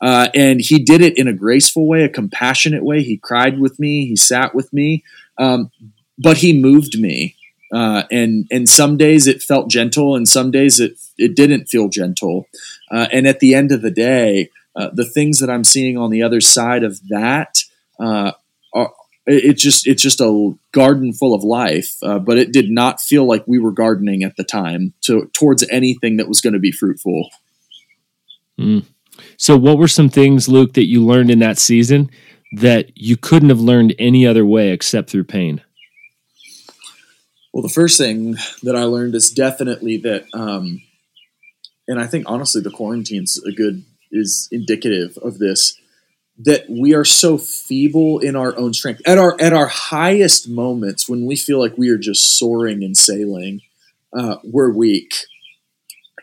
Uh, 0.00 0.28
and 0.34 0.60
he 0.60 0.78
did 0.78 1.00
it 1.00 1.16
in 1.18 1.28
a 1.28 1.32
graceful 1.32 1.86
way, 1.86 2.04
a 2.04 2.08
compassionate 2.08 2.84
way. 2.84 3.02
He 3.02 3.16
cried 3.16 3.58
with 3.58 3.78
me, 3.78 4.06
he 4.06 4.16
sat 4.16 4.54
with 4.54 4.72
me, 4.72 5.04
um, 5.38 5.70
but 6.18 6.38
he 6.38 6.52
moved 6.52 6.98
me. 6.98 7.34
Uh, 7.72 8.04
and 8.12 8.46
and 8.50 8.68
some 8.68 8.96
days 8.96 9.26
it 9.26 9.42
felt 9.42 9.68
gentle, 9.68 10.14
and 10.14 10.28
some 10.28 10.52
days 10.52 10.78
it 10.78 10.96
it 11.18 11.34
didn't 11.34 11.66
feel 11.66 11.88
gentle. 11.88 12.46
Uh, 12.92 13.08
and 13.10 13.26
at 13.26 13.40
the 13.40 13.54
end 13.54 13.72
of 13.72 13.82
the 13.82 13.90
day, 13.90 14.50
uh, 14.76 14.90
the 14.92 15.04
things 15.04 15.40
that 15.40 15.50
I'm 15.50 15.64
seeing 15.64 15.98
on 15.98 16.10
the 16.10 16.22
other 16.22 16.40
side 16.40 16.84
of 16.84 17.00
that 17.08 17.64
uh, 17.98 18.32
it's 19.26 19.62
just 19.62 19.86
it's 19.86 20.02
just 20.02 20.20
a 20.20 20.52
garden 20.72 21.12
full 21.12 21.34
of 21.34 21.42
life, 21.42 21.96
uh, 22.02 22.18
but 22.18 22.38
it 22.38 22.52
did 22.52 22.70
not 22.70 23.00
feel 23.00 23.26
like 23.26 23.44
we 23.46 23.58
were 23.58 23.72
gardening 23.72 24.22
at 24.22 24.36
the 24.36 24.44
time 24.44 24.94
to 25.02 25.30
towards 25.32 25.66
anything 25.68 26.16
that 26.16 26.28
was 26.28 26.40
going 26.40 26.52
to 26.52 26.60
be 26.60 26.72
fruitful. 26.72 27.30
Mm. 28.58 28.86
So, 29.36 29.56
what 29.56 29.78
were 29.78 29.88
some 29.88 30.08
things, 30.08 30.48
Luke, 30.48 30.74
that 30.74 30.86
you 30.86 31.04
learned 31.04 31.30
in 31.30 31.40
that 31.40 31.58
season 31.58 32.10
that 32.52 32.96
you 32.96 33.16
couldn't 33.16 33.48
have 33.48 33.60
learned 33.60 33.94
any 33.98 34.26
other 34.26 34.46
way 34.46 34.70
except 34.70 35.10
through 35.10 35.24
pain? 35.24 35.62
Well, 37.52 37.62
the 37.62 37.68
first 37.68 37.98
thing 37.98 38.36
that 38.62 38.76
I 38.76 38.84
learned 38.84 39.14
is 39.14 39.30
definitely 39.30 39.96
that, 39.98 40.26
um, 40.34 40.82
and 41.88 41.98
I 41.98 42.06
think 42.06 42.24
honestly, 42.28 42.60
the 42.60 42.70
quarantine's 42.70 43.42
a 43.44 43.52
good 43.52 43.84
is 44.12 44.48
indicative 44.52 45.18
of 45.18 45.38
this 45.38 45.76
that 46.38 46.68
we 46.68 46.94
are 46.94 47.04
so 47.04 47.38
feeble 47.38 48.18
in 48.18 48.36
our 48.36 48.56
own 48.58 48.74
strength. 48.74 49.00
At 49.06 49.18
our 49.18 49.36
at 49.40 49.52
our 49.52 49.66
highest 49.66 50.48
moments 50.48 51.08
when 51.08 51.24
we 51.24 51.36
feel 51.36 51.58
like 51.58 51.78
we 51.78 51.88
are 51.88 51.98
just 51.98 52.36
soaring 52.38 52.84
and 52.84 52.96
sailing 52.96 53.62
uh, 54.12 54.36
we're 54.44 54.70
weak. 54.70 55.14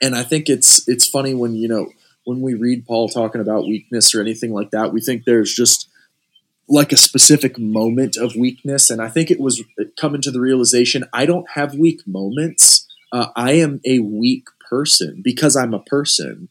And 0.02 0.16
i 0.16 0.24
think 0.24 0.50
it's 0.50 0.88
it's 0.88 1.08
funny 1.08 1.34
when 1.34 1.56
you 1.56 1.68
know 1.68 1.92
when 2.26 2.42
we 2.42 2.54
read 2.54 2.86
paul 2.86 3.08
talking 3.08 3.42
about 3.42 3.68
weakness 3.68 4.14
or 4.14 4.22
anything 4.22 4.54
like 4.54 4.72
that 4.72 4.92
we 4.94 5.02
think 5.02 5.24
there's 5.24 5.54
just 5.54 5.90
like 6.68 6.92
a 6.92 6.98
specific 6.98 7.60
moment 7.60 8.18
of 8.18 8.36
weakness. 8.36 8.90
And 8.90 9.02
i 9.02 9.10
think 9.10 9.32
it 9.32 9.40
was 9.40 9.64
coming 10.00 10.22
to 10.22 10.32
the 10.32 10.42
realization 10.42 11.06
i 11.14 11.26
don't 11.26 11.50
have 11.52 11.76
weak 11.76 12.02
moments. 12.06 12.88
Uh, 13.12 13.28
i 13.36 13.54
am 13.54 13.80
a 13.86 14.00
weak 14.00 14.48
person 14.70 15.22
because 15.24 15.56
i'm 15.56 15.74
a 15.74 15.80
person. 15.80 16.50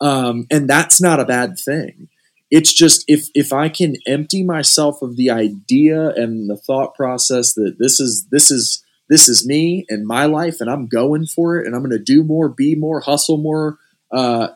Um, 0.00 0.46
and 0.50 0.68
that's 0.68 1.00
not 1.00 1.20
a 1.20 1.24
bad 1.24 1.58
thing 1.58 2.08
it's 2.50 2.72
just 2.72 3.04
if 3.08 3.28
if 3.34 3.52
I 3.52 3.68
can 3.68 3.96
empty 4.06 4.42
myself 4.42 5.02
of 5.02 5.16
the 5.16 5.30
idea 5.30 6.10
and 6.10 6.48
the 6.48 6.56
thought 6.56 6.94
process 6.94 7.54
that 7.54 7.76
this 7.78 7.98
is 7.98 8.26
this 8.30 8.50
is 8.50 8.84
this 9.08 9.28
is 9.28 9.46
me 9.46 9.84
and 9.88 10.06
my 10.06 10.26
life 10.26 10.60
and 10.60 10.70
I'm 10.70 10.86
going 10.86 11.26
for 11.26 11.58
it 11.58 11.66
and 11.66 11.74
I'm 11.74 11.82
going 11.82 11.96
to 11.96 11.98
do 11.98 12.24
more, 12.24 12.48
be 12.48 12.74
more, 12.74 13.00
hustle 13.00 13.36
more. 13.36 13.78
Uh, 14.10 14.48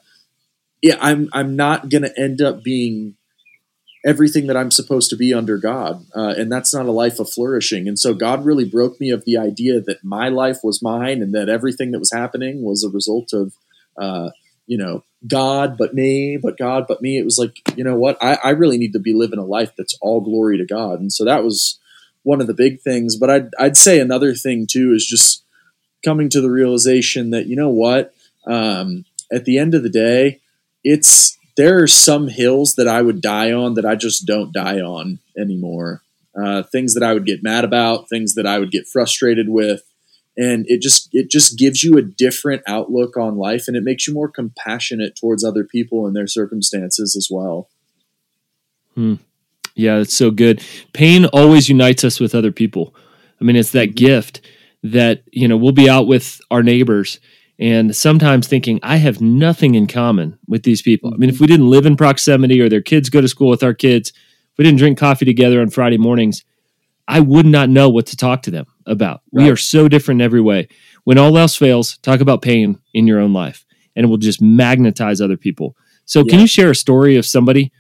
yeah, 0.83 0.97
I'm 1.01 1.29
I'm 1.33 1.57
not 1.57 1.89
going 1.89 2.03
to 2.03 2.21
end 2.21 2.41
up 2.41 2.63
being 2.63 3.17
everything 4.07 4.47
that 4.47 4.57
I'm 4.57 4.71
supposed 4.71 5.11
to 5.11 5.17
be 5.17 5.35
under 5.35 5.59
God, 5.59 6.07
uh, 6.17 6.35
and 6.39 6.51
that's 6.51 6.73
not 6.73 6.87
a 6.87 6.93
life 6.93 7.19
of 7.19 7.29
flourishing. 7.29 7.87
And 7.87 7.99
so 7.99 8.15
God 8.15 8.45
really 8.45 8.65
broke 8.65 8.99
me 9.01 9.11
of 9.11 9.25
the 9.25 9.37
idea 9.37 9.81
that 9.81 10.03
my 10.03 10.29
life 10.29 10.59
was 10.63 10.81
mine 10.81 11.23
and 11.23 11.35
that 11.35 11.49
everything 11.49 11.91
that 11.91 11.99
was 11.99 12.13
happening 12.13 12.63
was 12.63 12.85
a 12.85 12.89
result 12.89 13.33
of. 13.33 13.55
Uh, 14.01 14.31
you 14.71 14.79
know, 14.79 15.03
God 15.27 15.77
but 15.77 15.95
me, 15.95 16.37
but 16.41 16.57
God 16.57 16.85
but 16.87 17.03
me. 17.03 17.19
It 17.19 17.25
was 17.25 17.39
like, 17.39 17.61
you 17.77 17.83
know 17.83 17.97
what? 17.97 18.17
I, 18.23 18.39
I 18.45 18.51
really 18.51 18.79
need 18.79 18.93
to 18.93 19.01
be 19.01 19.13
living 19.13 19.41
a 19.41 19.45
life 19.45 19.73
that's 19.77 19.99
all 20.01 20.21
glory 20.21 20.59
to 20.59 20.65
God. 20.65 21.01
And 21.01 21.13
so 21.13 21.25
that 21.25 21.43
was 21.43 21.81
one 22.23 22.41
of 22.41 22.47
the 22.47 22.55
big 22.55 22.81
things. 22.81 23.17
But 23.17 23.31
I'd, 23.31 23.49
I'd 23.59 23.77
say 23.77 23.99
another 23.99 24.33
thing 24.33 24.69
too 24.71 24.93
is 24.95 25.05
just 25.05 25.43
coming 26.05 26.29
to 26.29 26.41
the 26.41 26.53
realization 26.53 27.31
that, 27.31 27.47
you 27.47 27.57
know 27.57 27.69
what? 27.69 28.15
Um, 28.47 29.07
at 29.33 29.45
the 29.45 29.59
end 29.59 29.75
of 29.75 29.83
the 29.83 29.89
day, 29.89 30.39
it's 30.85 31.37
there 31.57 31.83
are 31.83 31.89
some 31.89 32.29
hills 32.29 32.77
that 32.77 32.87
I 32.87 33.03
would 33.03 33.21
die 33.21 33.51
on 33.51 33.75
that 33.75 33.85
I 33.85 33.97
just 33.97 34.25
don't 34.25 34.53
die 34.53 34.79
on 34.79 35.19
anymore. 35.37 36.01
Uh, 36.41 36.63
things 36.63 36.95
that 36.95 37.03
I 37.03 37.13
would 37.13 37.27
get 37.27 37.43
mad 37.43 37.65
about, 37.65 38.09
things 38.09 38.37
that 38.37 38.47
I 38.47 38.61
would 38.61 38.71
get 38.71 38.87
frustrated 38.87 39.49
with, 39.49 39.83
and 40.37 40.65
it 40.69 40.81
just 40.81 41.09
it 41.13 41.31
just 41.31 41.59
gives 41.59 41.83
you 41.83 41.99
a 41.99 42.03
different 42.03 42.63
outlook 42.67 43.17
on 43.17 43.37
life 43.37 43.65
and 43.67 43.77
it 43.77 43.83
makes 43.83 44.07
you 44.07 44.15
more 44.15 44.29
compassionate 44.29 45.17
towards 45.17 45.45
other 45.45 45.65
people 45.65 46.07
and 46.07 46.15
their 46.15 46.27
circumstances 46.27 47.17
as 47.17 47.29
well. 47.31 47.69
Hmm. 48.95 49.15
yeah 49.75 49.99
that's 49.99 50.15
so 50.15 50.31
good. 50.31 50.63
Pain 50.93 51.27
always 51.27 51.69
unites 51.69 52.05
us 52.05 52.21
with 52.21 52.35
other 52.35 52.53
people. 52.53 52.95
I 53.41 53.45
mean 53.45 53.57
it's 53.57 53.73
that 53.73 53.91
mm-hmm. 53.91 54.07
gift 54.07 54.41
that 54.83 55.23
you 55.33 55.49
know 55.49 55.57
we'll 55.57 55.73
be 55.73 55.91
out 55.91 56.07
with 56.07 56.41
our 56.51 56.63
neighbors 56.63 57.21
and 57.59 57.95
sometimes 57.95 58.49
thinking 58.49 58.81
i 58.83 58.97
have 58.97 59.21
nothing 59.21 59.75
in 59.75 59.87
common 59.87 60.39
with 60.49 60.63
these 60.63 60.83
people. 60.83 61.13
I 61.13 61.17
mean 61.17 61.31
if 61.31 61.41
we 61.41 61.47
didn't 61.47 61.69
live 61.71 61.87
in 61.87 61.97
proximity 61.97 62.61
or 62.61 62.69
their 62.69 62.81
kids 62.81 63.11
go 63.11 63.21
to 63.21 63.29
school 63.29 63.51
with 63.51 63.63
our 63.63 63.75
kids 63.75 64.11
if 64.11 64.59
we 64.59 64.65
didn't 64.65 64.79
drink 64.79 64.99
coffee 64.99 65.27
together 65.27 65.61
on 65.61 65.71
friday 65.71 65.99
mornings 65.99 66.45
I 67.07 67.19
would 67.19 67.47
not 67.47 67.69
know 67.69 67.89
what 67.89 68.07
to 68.07 68.17
talk 68.17 68.43
to 68.43 68.51
them 68.51 68.67
about. 68.91 69.23
Right. 69.33 69.45
We 69.45 69.51
are 69.51 69.57
so 69.57 69.89
different 69.89 70.21
in 70.21 70.25
every 70.25 70.41
way. 70.41 70.69
When 71.05 71.17
all 71.17 71.39
else 71.39 71.57
fails, 71.57 71.97
talk 71.99 72.21
about 72.21 72.43
pain 72.43 72.79
in 72.93 73.07
your 73.07 73.21
own 73.21 73.33
life, 73.33 73.65
and 73.97 74.05
it 74.05 74.09
will 74.09 74.19
just 74.19 74.43
magnetize 74.43 75.21
other 75.21 75.37
people. 75.37 75.77
So, 76.05 76.21
yeah. 76.21 76.31
can 76.31 76.41
you 76.41 76.47
share 76.47 76.71
a 76.71 76.75
story 76.75 77.17
of 77.17 77.25
somebody 77.25 77.73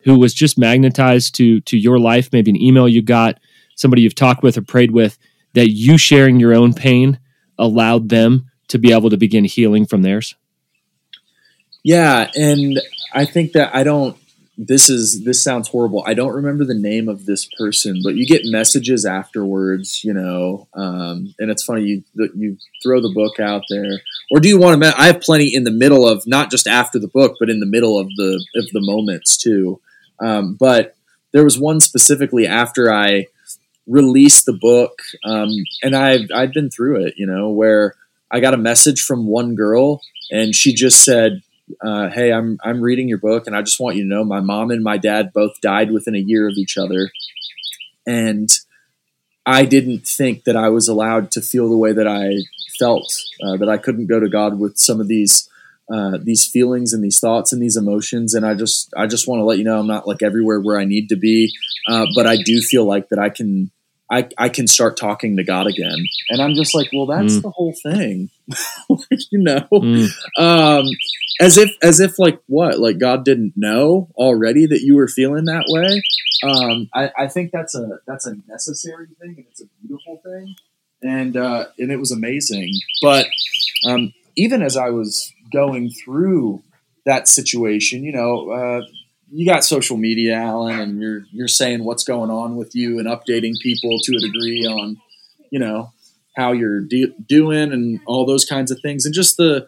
who 0.00 0.18
was 0.18 0.34
just 0.34 0.58
magnetized 0.58 1.34
to 1.36 1.60
to 1.62 1.78
your 1.78 1.98
life? 1.98 2.30
Maybe 2.32 2.50
an 2.50 2.60
email 2.60 2.88
you 2.88 3.02
got, 3.02 3.38
somebody 3.76 4.02
you've 4.02 4.14
talked 4.14 4.42
with 4.42 4.58
or 4.58 4.62
prayed 4.62 4.90
with, 4.90 5.18
that 5.54 5.70
you 5.70 5.96
sharing 5.96 6.38
your 6.38 6.54
own 6.54 6.74
pain 6.74 7.18
allowed 7.58 8.08
them 8.08 8.50
to 8.68 8.78
be 8.78 8.92
able 8.92 9.10
to 9.10 9.16
begin 9.16 9.44
healing 9.44 9.86
from 9.86 10.02
theirs. 10.02 10.34
Yeah, 11.82 12.30
and 12.34 12.80
I 13.12 13.24
think 13.24 13.52
that 13.52 13.74
I 13.74 13.84
don't 13.84 14.16
this 14.58 14.88
is 14.88 15.24
this 15.24 15.42
sounds 15.42 15.68
horrible. 15.68 16.02
I 16.06 16.14
don't 16.14 16.32
remember 16.32 16.64
the 16.64 16.74
name 16.74 17.08
of 17.08 17.26
this 17.26 17.48
person, 17.58 18.00
but 18.02 18.14
you 18.14 18.26
get 18.26 18.42
messages 18.44 19.04
afterwards, 19.04 20.02
you 20.02 20.14
know, 20.14 20.66
um, 20.74 21.34
and 21.38 21.50
it's 21.50 21.64
funny 21.64 21.82
you 21.82 22.04
you 22.34 22.56
throw 22.82 23.00
the 23.00 23.12
book 23.14 23.38
out 23.38 23.62
there, 23.68 24.00
or 24.30 24.40
do 24.40 24.48
you 24.48 24.58
want 24.58 24.82
to? 24.82 24.98
I 24.98 25.06
have 25.06 25.20
plenty 25.20 25.54
in 25.54 25.64
the 25.64 25.70
middle 25.70 26.08
of 26.08 26.26
not 26.26 26.50
just 26.50 26.66
after 26.66 26.98
the 26.98 27.08
book, 27.08 27.36
but 27.38 27.50
in 27.50 27.60
the 27.60 27.66
middle 27.66 27.98
of 27.98 28.08
the 28.16 28.44
of 28.56 28.66
the 28.70 28.80
moments 28.80 29.36
too. 29.36 29.80
Um, 30.20 30.54
but 30.54 30.96
there 31.32 31.44
was 31.44 31.58
one 31.58 31.80
specifically 31.80 32.46
after 32.46 32.90
I 32.90 33.26
released 33.86 34.46
the 34.46 34.54
book, 34.54 35.02
um, 35.24 35.50
and 35.82 35.94
I've 35.94 36.30
I've 36.34 36.54
been 36.54 36.70
through 36.70 37.04
it, 37.04 37.14
you 37.18 37.26
know, 37.26 37.50
where 37.50 37.94
I 38.30 38.40
got 38.40 38.54
a 38.54 38.58
message 38.58 39.02
from 39.02 39.26
one 39.26 39.54
girl, 39.54 40.00
and 40.30 40.54
she 40.54 40.72
just 40.72 41.04
said, 41.04 41.42
uh, 41.84 42.08
hey, 42.10 42.32
I'm 42.32 42.58
I'm 42.62 42.80
reading 42.80 43.08
your 43.08 43.18
book, 43.18 43.46
and 43.46 43.56
I 43.56 43.62
just 43.62 43.80
want 43.80 43.96
you 43.96 44.02
to 44.02 44.08
know 44.08 44.24
my 44.24 44.40
mom 44.40 44.70
and 44.70 44.82
my 44.82 44.98
dad 44.98 45.32
both 45.32 45.60
died 45.60 45.90
within 45.90 46.14
a 46.14 46.18
year 46.20 46.48
of 46.48 46.56
each 46.56 46.78
other, 46.78 47.10
and 48.06 48.50
I 49.44 49.64
didn't 49.64 50.06
think 50.06 50.44
that 50.44 50.56
I 50.56 50.68
was 50.68 50.88
allowed 50.88 51.30
to 51.32 51.40
feel 51.40 51.68
the 51.68 51.76
way 51.76 51.92
that 51.92 52.08
I 52.08 52.30
felt, 52.78 53.12
uh, 53.44 53.56
that 53.56 53.68
I 53.68 53.78
couldn't 53.78 54.06
go 54.06 54.20
to 54.20 54.28
God 54.28 54.58
with 54.58 54.76
some 54.76 55.00
of 55.00 55.08
these 55.08 55.48
uh, 55.92 56.18
these 56.20 56.44
feelings 56.46 56.92
and 56.92 57.02
these 57.02 57.20
thoughts 57.20 57.52
and 57.52 57.62
these 57.62 57.76
emotions, 57.76 58.34
and 58.34 58.44
I 58.44 58.54
just 58.54 58.92
I 58.96 59.06
just 59.06 59.28
want 59.28 59.40
to 59.40 59.44
let 59.44 59.58
you 59.58 59.64
know 59.64 59.78
I'm 59.78 59.86
not 59.86 60.06
like 60.06 60.22
everywhere 60.22 60.60
where 60.60 60.78
I 60.78 60.84
need 60.84 61.08
to 61.10 61.16
be, 61.16 61.52
uh, 61.88 62.06
but 62.14 62.26
I 62.26 62.36
do 62.36 62.60
feel 62.60 62.84
like 62.84 63.08
that 63.10 63.18
I 63.18 63.28
can 63.28 63.70
I, 64.10 64.28
I 64.38 64.48
can 64.48 64.66
start 64.66 64.96
talking 64.96 65.36
to 65.36 65.44
God 65.44 65.66
again. 65.66 66.06
And 66.28 66.40
I'm 66.40 66.54
just 66.54 66.74
like, 66.74 66.88
well, 66.92 67.06
that's 67.06 67.38
mm. 67.38 67.42
the 67.42 67.50
whole 67.50 67.74
thing, 67.82 68.30
you 69.30 69.42
know? 69.42 69.66
Mm. 69.72 70.08
Um, 70.38 70.86
as 71.40 71.58
if, 71.58 71.70
as 71.82 72.00
if 72.00 72.18
like 72.18 72.40
what, 72.46 72.78
like 72.78 72.98
God 72.98 73.24
didn't 73.24 73.54
know 73.56 74.08
already 74.14 74.66
that 74.66 74.82
you 74.82 74.94
were 74.94 75.08
feeling 75.08 75.46
that 75.46 75.64
way. 75.68 76.02
Um, 76.48 76.88
I, 76.94 77.10
I 77.18 77.28
think 77.28 77.50
that's 77.50 77.74
a, 77.74 77.98
that's 78.06 78.26
a 78.26 78.36
necessary 78.46 79.08
thing 79.20 79.34
and 79.36 79.46
it's 79.50 79.62
a 79.62 79.66
beautiful 79.82 80.20
thing. 80.24 80.54
And, 81.02 81.36
uh, 81.36 81.66
and 81.78 81.90
it 81.90 81.96
was 81.96 82.12
amazing. 82.12 82.72
But, 83.02 83.26
um, 83.86 84.12
even 84.36 84.62
as 84.62 84.76
I 84.76 84.90
was 84.90 85.32
going 85.52 85.90
through 85.90 86.62
that 87.06 87.28
situation, 87.28 88.04
you 88.04 88.12
know, 88.12 88.50
uh, 88.50 88.82
you 89.30 89.46
got 89.46 89.64
social 89.64 89.96
media, 89.96 90.34
Alan, 90.34 90.78
and 90.80 91.00
you're 91.00 91.24
you're 91.32 91.48
saying 91.48 91.84
what's 91.84 92.04
going 92.04 92.30
on 92.30 92.56
with 92.56 92.74
you 92.74 92.98
and 92.98 93.08
updating 93.08 93.54
people 93.60 93.98
to 94.02 94.16
a 94.16 94.20
degree 94.20 94.64
on, 94.66 95.00
you 95.50 95.58
know, 95.58 95.92
how 96.36 96.52
you're 96.52 96.80
de- 96.80 97.14
doing 97.28 97.72
and 97.72 98.00
all 98.06 98.26
those 98.26 98.44
kinds 98.44 98.70
of 98.70 98.80
things, 98.80 99.04
and 99.04 99.14
just 99.14 99.36
the 99.36 99.66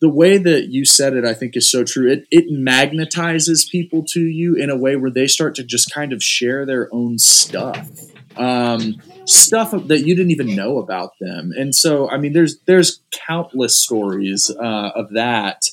the 0.00 0.08
way 0.08 0.38
that 0.38 0.68
you 0.68 0.84
said 0.84 1.14
it, 1.14 1.24
I 1.24 1.34
think, 1.34 1.56
is 1.56 1.70
so 1.70 1.82
true. 1.84 2.10
It 2.10 2.26
it 2.30 2.50
magnetizes 2.50 3.68
people 3.70 4.04
to 4.10 4.20
you 4.20 4.54
in 4.54 4.70
a 4.70 4.76
way 4.76 4.96
where 4.96 5.10
they 5.10 5.26
start 5.26 5.54
to 5.56 5.64
just 5.64 5.92
kind 5.92 6.12
of 6.12 6.22
share 6.22 6.66
their 6.66 6.88
own 6.92 7.18
stuff, 7.18 7.88
um, 8.36 9.00
stuff 9.24 9.72
that 9.72 10.06
you 10.06 10.14
didn't 10.14 10.32
even 10.32 10.54
know 10.54 10.78
about 10.78 11.12
them. 11.20 11.52
And 11.56 11.74
so, 11.74 12.08
I 12.08 12.18
mean, 12.18 12.32
there's 12.32 12.58
there's 12.66 13.00
countless 13.26 13.80
stories 13.80 14.50
uh, 14.50 14.90
of 14.94 15.10
that 15.10 15.64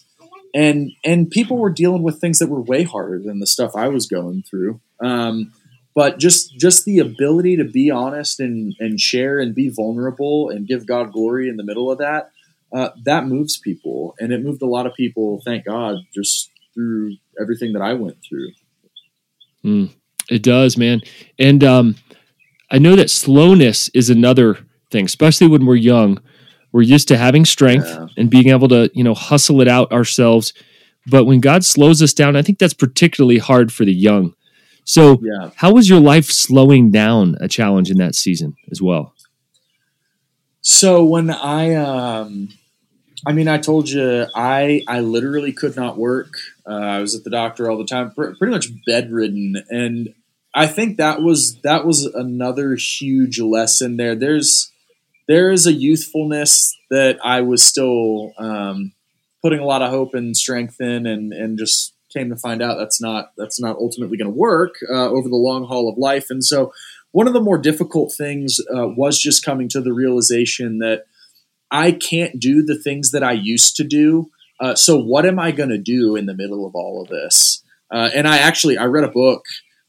and 0.54 0.92
and 1.04 1.30
people 1.30 1.58
were 1.58 1.70
dealing 1.70 2.04
with 2.04 2.20
things 2.20 2.40
that 2.40 2.50
were 2.50 2.62
way 2.62 2.84
harder 2.84 3.20
than 3.20 3.40
the 3.40 3.48
stuff 3.48 3.76
I 3.76 3.88
was 3.88 4.08
going 4.08 4.44
through. 4.44 4.82
Um, 5.00 5.54
but 5.96 6.20
just 6.20 6.58
just 6.58 6.86
the 6.86 7.00
ability 7.00 7.58
to 7.58 7.64
be 7.64 7.90
honest 7.92 8.40
and 8.40 8.76
and 8.80 9.00
share 9.00 9.40
and 9.40 9.56
be 9.56 9.70
vulnerable 9.70 10.50
and 10.50 10.68
give 10.68 10.88
God 10.88 11.12
glory 11.12 11.50
in 11.50 11.58
the 11.58 11.64
middle 11.64 11.92
of 11.92 11.98
that, 12.00 12.32
uh, 12.74 12.90
that 13.06 13.26
moves 13.26 13.58
people, 13.58 14.16
and 14.20 14.32
it 14.32 14.44
moved 14.44 14.62
a 14.62 14.68
lot 14.68 14.86
of 14.86 14.94
people. 14.94 15.42
Thank 15.44 15.66
God, 15.66 15.98
just 16.14 16.50
through 16.74 17.18
everything 17.40 17.74
that 17.74 17.82
I 17.82 17.94
went 17.94 18.18
through. 18.28 18.52
Mm, 19.66 19.94
it 20.30 20.42
does, 20.44 20.78
man, 20.78 21.02
and 21.38 21.64
um, 21.64 21.96
I 22.70 22.78
know 22.78 22.96
that 22.96 23.10
slowness 23.10 23.90
is 23.90 24.10
another 24.10 24.60
thing, 24.90 25.06
especially 25.06 25.48
when 25.48 25.66
we're 25.66 25.76
young 25.76 26.20
we're 26.72 26.82
used 26.82 27.08
to 27.10 27.18
having 27.18 27.46
strength 27.46 27.88
yeah. 27.88 28.08
and 28.18 28.30
being 28.30 28.50
able 28.50 28.68
to, 28.70 28.90
you 28.94 29.04
know, 29.04 29.14
hustle 29.14 29.62
it 29.62 29.68
out 29.68 29.92
ourselves. 29.92 30.54
But 31.08 31.26
when 31.26 31.40
God 31.40 31.66
slows 31.66 32.02
us 32.02 32.14
down, 32.14 32.36
I 32.36 32.42
think 32.42 32.60
that's 32.60 32.74
particularly 32.74 33.40
hard 33.40 33.74
for 33.74 33.86
the 33.86 33.94
young. 33.94 34.34
So, 34.84 35.20
Yeah. 35.22 35.52
how 35.56 35.74
was 35.74 35.90
your 35.90 36.00
life 36.00 36.26
slowing 36.26 36.92
down 36.92 37.36
a 37.40 37.48
challenge 37.48 37.92
in 37.92 37.98
that 37.98 38.16
season 38.16 38.56
as 38.72 38.82
well? 38.82 39.14
So 40.62 41.04
when 41.04 41.30
I, 41.30 41.74
um, 41.76 42.50
I 43.26 43.34
mean, 43.34 43.48
I 43.48 43.58
told 43.58 43.90
you, 43.90 44.26
I 44.36 44.82
I 44.88 45.00
literally 45.02 45.54
could 45.54 45.76
not 45.76 45.98
work. 45.98 46.34
Uh, 46.66 46.74
I 46.74 47.00
was 47.00 47.16
at 47.16 47.24
the 47.24 47.30
doctor 47.30 47.70
all 47.70 47.78
the 47.78 47.86
time, 47.86 48.12
pr- 48.12 48.32
pretty 48.38 48.52
much 48.52 48.70
bedridden, 48.86 49.64
and 49.70 50.14
I 50.54 50.68
think 50.68 50.98
that 50.98 51.22
was 51.22 51.60
that 51.62 51.86
was 51.86 52.06
another 52.06 52.76
huge 52.76 53.40
lesson 53.40 53.98
there. 53.98 54.16
There's 54.16 54.71
there 55.32 55.50
is 55.50 55.66
a 55.66 55.72
youthfulness 55.72 56.78
that 56.90 57.18
I 57.24 57.40
was 57.40 57.64
still 57.64 58.34
um, 58.38 58.92
putting 59.42 59.60
a 59.60 59.66
lot 59.66 59.82
of 59.82 59.90
hope 59.90 60.14
and 60.14 60.36
strength 60.36 60.82
in, 60.82 61.08
and 61.08 61.32
and 61.32 61.58
just 61.58 61.94
came 62.14 62.30
to 62.30 62.36
find 62.36 62.62
out 62.62 62.78
that's 62.78 63.02
not 63.02 63.32
that's 63.38 63.60
not 63.60 63.78
ultimately 63.78 64.18
going 64.18 64.30
to 64.32 64.38
work 64.38 64.76
uh, 64.90 65.10
over 65.10 65.30
the 65.30 65.38
long 65.38 65.66
haul 65.66 65.90
of 65.90 65.98
life. 65.98 66.28
And 66.30 66.44
so, 66.44 66.74
one 67.14 67.28
of 67.28 67.34
the 67.34 67.40
more 67.40 67.58
difficult 67.58 68.14
things 68.14 68.60
uh, 68.76 68.90
was 68.90 69.20
just 69.20 69.46
coming 69.46 69.70
to 69.70 69.80
the 69.80 69.94
realization 69.94 70.80
that 70.80 71.06
I 71.72 71.94
can't 71.94 72.38
do 72.38 72.62
the 72.62 72.78
things 72.78 73.12
that 73.12 73.24
I 73.24 73.32
used 73.32 73.78
to 73.78 73.86
do. 73.86 74.30
Uh, 74.60 74.76
so, 74.76 74.98
what 74.98 75.26
am 75.26 75.40
I 75.40 75.52
going 75.52 75.70
to 75.70 75.78
do 75.78 76.18
in 76.18 76.26
the 76.26 76.36
middle 76.36 76.68
of 76.68 76.76
all 76.76 77.02
of 77.02 77.08
this? 77.08 77.64
Uh, 77.90 78.10
and 78.14 78.28
I 78.28 78.40
actually 78.40 78.78
I 78.78 78.86
read 78.86 79.06
a 79.06 79.12
book 79.12 79.46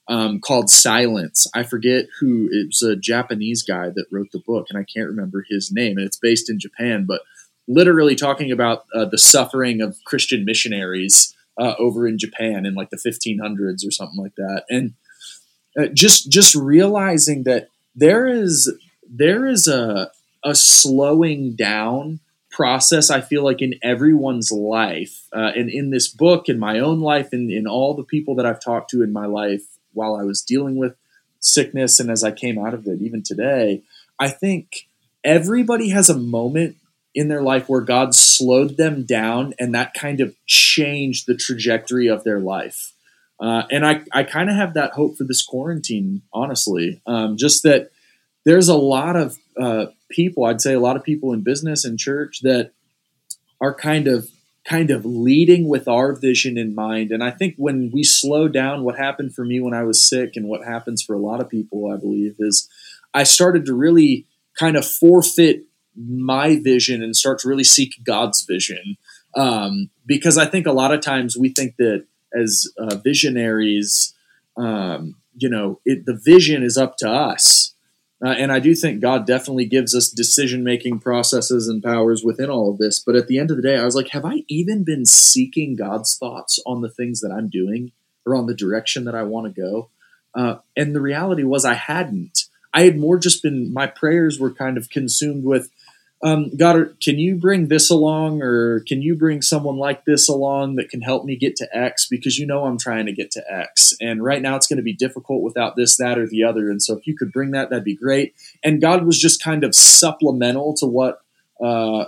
um, 0.09 0.41
called 0.41 0.71
Silence. 0.71 1.47
I 1.55 1.63
forget 1.63 2.07
who 2.21 2.49
it 2.51 2.69
was 2.69 2.83
a 2.83 2.97
Japanese 2.97 3.63
guy 3.63 3.89
that 3.91 4.07
wrote 4.11 4.33
the 4.33 4.43
book, 4.47 4.67
and 4.69 4.79
I 4.79 4.85
can't 4.85 5.09
remember 5.09 5.45
his 5.49 5.71
name. 5.73 5.97
And 5.97 6.07
it's 6.07 6.19
based 6.19 6.51
in 6.51 6.59
Japan, 6.59 7.05
but 7.07 7.23
literally 7.69 8.17
talking 8.17 8.51
about 8.51 8.85
uh, 8.95 9.05
the 9.05 9.19
suffering 9.19 9.81
of 9.81 9.97
Christian 10.05 10.45
missionaries 10.45 11.35
uh, 11.59 11.75
over 11.79 12.07
in 12.07 12.19
Japan 12.19 12.67
in 12.67 12.75
like 12.75 12.91
the 12.91 12.97
1500s 12.97 13.87
or 13.87 13.91
something 13.91 14.21
like 14.21 14.35
that, 14.37 14.65
and 14.69 14.95
uh, 15.79 15.87
just 15.87 16.31
just 16.31 16.55
realizing 16.55 17.45
that 17.45 17.69
there 17.95 18.27
is 18.27 18.73
there 19.09 19.47
is 19.47 19.69
a 19.69 20.11
a 20.45 20.55
slowing 20.55 21.55
down 21.55 22.21
process 22.51 23.11
I 23.11 23.21
feel 23.21 23.43
like 23.43 23.63
in 23.63 23.75
everyone's 23.83 24.53
life 24.53 25.23
uh, 25.33 25.53
and 25.57 25.71
in 25.71 25.91
this 25.91 26.09
book 26.09 26.49
in 26.49 26.59
my 26.59 26.79
own 26.81 27.01
life 27.01 27.29
and 27.33 27.51
in 27.51 27.67
all 27.67 27.95
the 27.95 28.05
people 28.05 28.35
that 28.35 28.45
I've 28.47 28.63
talked 28.63 28.91
to 28.91 29.03
in 29.03 29.13
my 29.13 29.25
life 29.25 29.63
while 29.93 30.15
I 30.15 30.25
was 30.25 30.43
dealing 30.43 30.77
with 30.77 30.97
sickness 31.41 31.99
and 31.99 32.11
as 32.11 32.23
I 32.23 32.31
came 32.31 32.59
out 32.59 32.75
of 32.75 32.87
it 32.87 33.01
even 33.01 33.23
today 33.23 33.83
I 34.19 34.29
think 34.29 34.87
everybody 35.25 35.91
has 35.91 36.09
a 36.09 36.17
moment 36.17 36.77
in 37.15 37.29
their 37.29 37.43
life 37.43 37.69
where 37.69 37.81
God 37.81 38.15
slowed 38.15 38.77
them 38.77 39.05
down 39.05 39.55
and 39.59 39.75
that 39.75 39.95
kind 39.95 40.21
of 40.21 40.35
changed 40.47 41.27
the 41.27 41.37
trajectory 41.37 42.07
of 42.07 42.25
their 42.25 42.41
life. 42.41 42.93
Uh, 43.39 43.65
and 43.71 43.85
I, 43.85 44.03
I 44.13 44.23
kind 44.23 44.49
of 44.49 44.57
have 44.57 44.75
that 44.75 44.93
hope 44.93 45.19
for 45.19 45.25
this 45.25 45.43
quarantine 45.43 46.23
honestly. 46.33 47.03
Um, 47.07 47.37
just 47.37 47.65
that 47.65 47.91
there's 48.45 48.69
a 48.69 48.77
lot 48.77 49.17
of 49.17 49.37
uh, 49.61 49.87
people 50.11 50.45
i'd 50.45 50.61
say 50.61 50.75
a 50.75 50.81
lot 50.81 50.97
of 50.97 51.05
people 51.05 51.33
in 51.33 51.43
business 51.43 51.85
and 51.85 51.99
church 51.99 52.41
that 52.43 52.73
are 53.61 53.75
kind 53.75 54.09
of 54.09 54.29
kind 54.65 54.91
of 54.91 55.05
leading 55.05 55.69
with 55.69 55.89
our 55.89 56.15
vision 56.15 56.57
in 56.57 56.75
mind. 56.75 57.11
And 57.11 57.23
i 57.23 57.31
think 57.31 57.55
when 57.57 57.91
we 57.93 58.05
slow 58.05 58.49
down 58.49 58.85
what 58.85 58.97
happened 58.97 59.35
for 59.35 59.45
me 59.45 59.61
when 59.61 59.75
i 59.75 59.83
was 59.83 60.09
sick 60.09 60.37
and 60.37 60.47
what 60.49 60.65
happens 60.65 61.03
for 61.03 61.15
a 61.15 61.19
lot 61.19 61.41
of 61.41 61.49
people 61.49 61.91
i 61.93 61.97
believe 61.97 62.37
is 62.39 62.69
i 63.13 63.23
started 63.25 63.67
to 63.67 63.75
really 63.75 64.27
kind 64.59 64.77
of 64.77 64.87
forfeit 64.87 65.65
my 65.97 66.59
vision 66.59 67.03
and 67.03 67.17
start 67.17 67.39
to 67.41 67.49
really 67.49 67.65
seek 67.65 68.03
god's 68.05 68.43
vision. 68.43 68.97
Um, 69.35 69.91
because 70.07 70.39
i 70.39 70.47
think 70.47 70.67
a 70.67 70.73
lot 70.73 70.93
of 70.93 71.01
times 71.01 71.37
we 71.37 71.49
think 71.49 71.77
that 71.79 72.07
as 72.35 72.67
uh, 72.79 72.97
visionaries 72.97 74.15
um, 74.57 75.17
you 75.35 75.49
know 75.49 75.81
it, 75.85 76.07
the 76.07 76.15
vision 76.15 76.63
is 76.63 76.77
up 76.79 76.97
to 76.99 77.11
us 77.11 77.72
uh, 78.25 78.31
and 78.31 78.53
I 78.53 78.61
do 78.61 78.75
think 78.75 79.01
God 79.01 79.27
definitely 79.27 79.65
gives 79.65 79.95
us 79.95 80.09
decision 80.09 80.63
making 80.63 81.01
processes 81.01 81.67
and 81.67 81.83
powers 81.83 82.23
within 82.23 82.51
all 82.51 82.71
of 82.71 82.79
this. 82.79 83.01
But 83.01 83.17
at 83.17 83.27
the 83.27 83.39
end 83.39 83.51
of 83.51 83.57
the 83.57 83.63
day, 83.63 83.77
I 83.77 83.85
was 83.85 83.97
like, 83.97 84.11
have 84.11 84.25
I 84.25 84.45
even 84.49 84.85
been 84.85 85.05
seeking 85.07 85.75
God's 85.75 86.17
thoughts 86.17 86.61
on 86.65 86.83
the 86.83 86.91
things 86.91 87.21
that 87.21 87.33
I'm 87.33 87.49
doing 87.49 87.91
or 88.25 88.37
on 88.37 88.47
the 88.47 88.55
direction 88.55 89.05
that 89.05 89.17
I 89.17 89.25
want 89.25 89.53
to 89.53 89.61
go? 89.61 89.89
Uh, 90.35 90.59
and 90.77 90.95
the 90.95 91.01
reality 91.01 91.43
was, 91.43 91.65
I 91.65 91.75
hadn't. 91.75 92.45
I 92.73 92.83
had 92.83 92.97
more 92.97 93.19
just 93.19 93.43
been, 93.43 93.73
my 93.73 93.87
prayers 93.87 94.39
were 94.39 94.53
kind 94.53 94.79
of 94.79 94.89
consumed 94.89 95.45
with, 95.45 95.71
um, 96.25 96.57
God, 96.57 97.01
can 97.03 97.19
you 97.19 97.35
bring 97.35 97.67
this 97.67 97.91
along 97.91 98.43
or 98.43 98.81
can 98.81 99.03
you 99.03 99.17
bring 99.17 99.43
someone 99.43 99.77
like 99.77 100.05
this 100.05 100.29
along 100.29 100.77
that 100.77 100.89
can 100.89 101.01
help 101.01 101.25
me 101.25 101.35
get 101.35 101.57
to 101.57 101.77
X? 101.77 102.07
Because 102.09 102.39
you 102.39 102.47
know 102.47 102.65
I'm 102.65 102.79
trying 102.79 103.07
to 103.07 103.13
get 103.13 103.33
to 103.33 103.43
X. 103.51 103.93
And 104.01 104.23
right 104.23 104.41
now 104.41 104.55
it's 104.55 104.69
going 104.69 104.77
to 104.77 104.85
be 104.85 104.93
difficult 104.93 105.43
without 105.43 105.75
this, 105.75 105.97
that, 105.97 106.19
or 106.19 106.29
the 106.29 106.45
other. 106.45 106.71
And 106.71 106.81
so 106.81 106.97
if 106.97 107.09
you 107.09 107.17
could 107.17 107.33
bring 107.33 107.51
that, 107.53 107.71
that'd 107.71 107.83
be 107.83 107.97
great. 107.97 108.35
And 108.63 108.81
God 108.81 109.05
was 109.05 109.19
just 109.19 109.43
kind 109.43 109.65
of 109.65 109.75
supplemental 109.75 110.75
to 110.75 110.87
what 110.87 111.23
uh, 111.61 112.05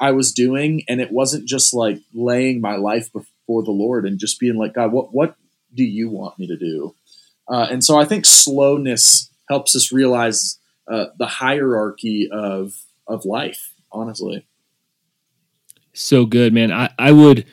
I 0.00 0.10
was 0.10 0.32
doing. 0.32 0.82
And 0.88 1.00
it 1.00 1.12
wasn't 1.12 1.46
just 1.46 1.72
like 1.72 2.00
laying 2.12 2.60
my 2.60 2.74
life 2.74 3.12
before 3.12 3.62
the 3.62 3.70
Lord 3.70 4.06
and 4.06 4.18
just 4.18 4.40
being 4.40 4.56
like, 4.56 4.74
God, 4.74 4.90
what, 4.90 5.14
what 5.14 5.36
do 5.72 5.84
you 5.84 6.10
want 6.10 6.36
me 6.36 6.48
to 6.48 6.56
do? 6.56 6.96
Uh, 7.48 7.68
and 7.70 7.84
so 7.84 7.96
I 7.96 8.06
think 8.06 8.26
slowness 8.26 9.30
helps 9.48 9.76
us 9.76 9.92
realize 9.92 10.58
uh, 10.90 11.06
the 11.16 11.26
hierarchy 11.26 12.28
of 12.32 12.74
of 13.06 13.24
life, 13.24 13.74
honestly. 13.90 14.46
So 15.92 16.24
good, 16.24 16.52
man. 16.52 16.72
I, 16.72 16.90
I 16.98 17.12
would 17.12 17.46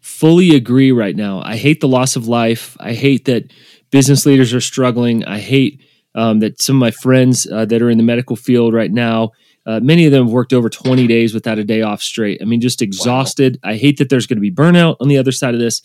fully 0.00 0.54
agree 0.54 0.92
right 0.92 1.16
now. 1.16 1.40
I 1.42 1.56
hate 1.56 1.80
the 1.80 1.88
loss 1.88 2.16
of 2.16 2.28
life. 2.28 2.76
I 2.80 2.92
hate 2.92 3.24
that 3.26 3.52
business 3.90 4.26
leaders 4.26 4.52
are 4.52 4.60
struggling. 4.60 5.24
I 5.24 5.38
hate 5.38 5.82
um, 6.14 6.40
that 6.40 6.60
some 6.60 6.76
of 6.76 6.80
my 6.80 6.90
friends 6.90 7.46
uh, 7.46 7.64
that 7.66 7.82
are 7.82 7.90
in 7.90 7.98
the 7.98 8.04
medical 8.04 8.36
field 8.36 8.74
right 8.74 8.90
now, 8.90 9.30
uh, 9.66 9.80
many 9.80 10.06
of 10.06 10.12
them 10.12 10.24
have 10.24 10.32
worked 10.32 10.52
over 10.52 10.68
20 10.68 11.06
days 11.06 11.34
without 11.34 11.58
a 11.58 11.64
day 11.64 11.82
off 11.82 12.02
straight. 12.02 12.40
I 12.42 12.44
mean, 12.44 12.60
just 12.60 12.82
exhausted. 12.82 13.58
Wow. 13.62 13.70
I 13.70 13.76
hate 13.76 13.98
that 13.98 14.08
there's 14.08 14.26
going 14.26 14.38
to 14.38 14.42
be 14.42 14.52
burnout 14.52 14.96
on 15.00 15.08
the 15.08 15.18
other 15.18 15.32
side 15.32 15.54
of 15.54 15.60
this, 15.60 15.82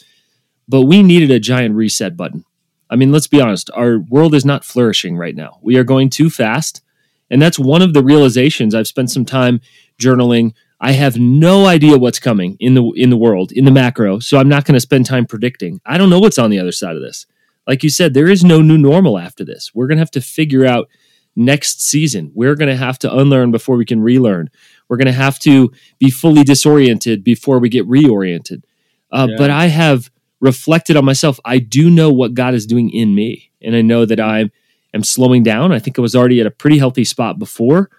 but 0.67 0.83
we 0.83 1.03
needed 1.03 1.31
a 1.31 1.39
giant 1.39 1.75
reset 1.75 2.17
button. 2.17 2.43
I 2.89 2.95
mean, 2.95 3.11
let's 3.11 3.27
be 3.27 3.41
honest, 3.41 3.69
our 3.73 3.99
world 3.99 4.35
is 4.35 4.45
not 4.45 4.63
flourishing 4.63 5.17
right 5.17 5.35
now. 5.35 5.59
We 5.61 5.77
are 5.77 5.83
going 5.83 6.09
too 6.09 6.29
fast. 6.29 6.81
And 7.29 7.41
that's 7.41 7.57
one 7.57 7.81
of 7.81 7.93
the 7.93 8.03
realizations. 8.03 8.75
I've 8.75 8.87
spent 8.87 9.11
some 9.11 9.25
time 9.25 9.61
journaling. 9.99 10.53
I 10.79 10.91
have 10.91 11.17
no 11.17 11.65
idea 11.65 11.97
what's 11.97 12.19
coming 12.19 12.57
in 12.59 12.73
the 12.73 12.83
in 12.95 13.09
the 13.09 13.17
world, 13.17 13.51
in 13.51 13.65
the 13.65 13.71
macro, 13.71 14.19
so 14.19 14.37
I'm 14.37 14.49
not 14.49 14.65
going 14.65 14.73
to 14.73 14.79
spend 14.79 15.05
time 15.05 15.25
predicting. 15.25 15.81
I 15.85 15.97
don't 15.97 16.09
know 16.09 16.19
what's 16.19 16.37
on 16.37 16.49
the 16.49 16.59
other 16.59 16.71
side 16.71 16.95
of 16.95 17.01
this. 17.01 17.25
Like 17.65 17.81
you 17.83 17.89
said, 17.89 18.13
there 18.13 18.29
is 18.29 18.43
no 18.43 18.61
new 18.61 18.77
normal 18.77 19.17
after 19.17 19.43
this. 19.43 19.71
We're 19.73 19.87
going 19.87 19.97
to 19.97 20.01
have 20.01 20.11
to 20.11 20.21
figure 20.21 20.65
out 20.65 20.87
next 21.35 21.81
season. 21.81 22.31
We're 22.35 22.55
going 22.55 22.69
to 22.69 22.75
have 22.75 22.99
to 22.99 23.17
unlearn 23.17 23.51
before 23.51 23.75
we 23.75 23.85
can 23.85 24.01
relearn. 24.01 24.49
We're 24.87 24.97
going 24.97 25.07
to 25.07 25.11
have 25.11 25.39
to 25.39 25.71
be 25.97 26.09
fully 26.09 26.43
disoriented 26.43 27.23
before 27.23 27.59
we 27.59 27.69
get 27.69 27.87
reoriented. 27.87 28.63
Uh, 29.11 29.27
yeah. 29.29 29.35
But 29.37 29.49
I 29.49 29.67
have 29.67 30.11
reflected 30.39 30.95
on 30.95 31.05
myself. 31.05 31.39
I 31.43 31.59
do 31.59 31.89
know 31.89 32.11
what 32.11 32.33
God 32.33 32.53
is 32.53 32.65
doing 32.65 32.89
in 32.89 33.15
me, 33.15 33.51
and 33.61 33.75
I 33.75 33.81
know 33.81 34.05
that 34.05 34.19
I'm 34.19 34.51
am 34.95 35.03
slowing 35.03 35.43
down. 35.43 35.71
I 35.71 35.79
think 35.79 35.99
I 35.99 36.01
was 36.01 36.15
already 36.15 36.41
at 36.41 36.47
a 36.47 36.51
pretty 36.51 36.79
healthy 36.79 37.03
spot 37.03 37.37
before, 37.37 37.89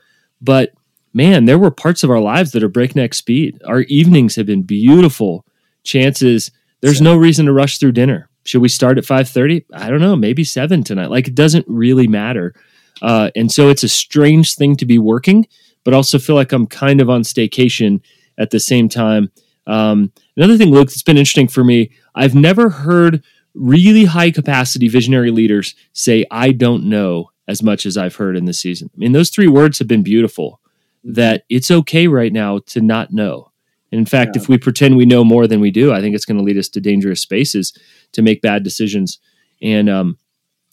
but 0.40 0.72
man, 1.14 1.44
there 1.44 1.58
were 1.58 1.70
parts 1.70 2.02
of 2.02 2.10
our 2.10 2.20
lives 2.20 2.52
that 2.52 2.62
are 2.62 2.68
breakneck 2.68 3.14
speed. 3.14 3.60
Our 3.64 3.82
evenings 3.82 4.34
have 4.36 4.46
been 4.46 4.62
beautiful. 4.62 5.44
Chances 5.84 6.50
there's 6.82 7.00
no 7.00 7.16
reason 7.16 7.46
to 7.46 7.52
rush 7.52 7.78
through 7.78 7.92
dinner. 7.92 8.28
Should 8.44 8.62
we 8.62 8.68
start 8.68 8.98
at 8.98 9.04
5:30? 9.04 9.64
I 9.72 9.88
don't 9.88 10.00
know, 10.00 10.16
maybe 10.16 10.44
7 10.44 10.84
tonight. 10.84 11.10
Like 11.10 11.28
it 11.28 11.34
doesn't 11.34 11.66
really 11.68 12.06
matter. 12.06 12.54
Uh, 13.02 13.30
and 13.34 13.50
so 13.50 13.68
it's 13.68 13.82
a 13.82 13.88
strange 13.88 14.54
thing 14.54 14.76
to 14.76 14.86
be 14.86 14.98
working, 14.98 15.46
but 15.84 15.94
also 15.94 16.18
feel 16.18 16.36
like 16.36 16.52
I'm 16.52 16.66
kind 16.66 17.00
of 17.00 17.10
on 17.10 17.22
staycation 17.22 18.00
at 18.38 18.50
the 18.50 18.60
same 18.60 18.88
time. 18.88 19.30
Um, 19.66 20.12
another 20.36 20.56
thing, 20.56 20.70
Luke, 20.70 20.88
that's 20.88 21.02
been 21.02 21.16
interesting 21.16 21.48
for 21.48 21.64
me, 21.64 21.90
I've 22.14 22.34
never 22.34 22.70
heard 22.70 23.22
really 23.56 24.04
high 24.04 24.30
capacity 24.30 24.88
visionary 24.88 25.30
leaders 25.30 25.74
say, 25.92 26.24
I 26.30 26.52
don't 26.52 26.84
know 26.84 27.30
as 27.48 27.62
much 27.62 27.86
as 27.86 27.96
I've 27.96 28.16
heard 28.16 28.36
in 28.36 28.44
this 28.44 28.60
season. 28.60 28.90
I 28.94 28.98
mean, 28.98 29.12
those 29.12 29.30
three 29.30 29.48
words 29.48 29.78
have 29.78 29.88
been 29.88 30.02
beautiful 30.02 30.60
that 31.04 31.44
it's 31.48 31.70
okay 31.70 32.06
right 32.06 32.32
now 32.32 32.58
to 32.66 32.80
not 32.80 33.12
know. 33.12 33.52
And 33.92 33.98
in 33.98 34.06
fact, 34.06 34.32
yeah. 34.34 34.42
if 34.42 34.48
we 34.48 34.58
pretend 34.58 34.96
we 34.96 35.06
know 35.06 35.24
more 35.24 35.46
than 35.46 35.60
we 35.60 35.70
do, 35.70 35.92
I 35.92 36.00
think 36.00 36.14
it's 36.14 36.24
going 36.24 36.38
to 36.38 36.44
lead 36.44 36.58
us 36.58 36.68
to 36.70 36.80
dangerous 36.80 37.22
spaces 37.22 37.72
to 38.12 38.22
make 38.22 38.42
bad 38.42 38.62
decisions 38.62 39.20
and 39.62 39.88
um, 39.88 40.18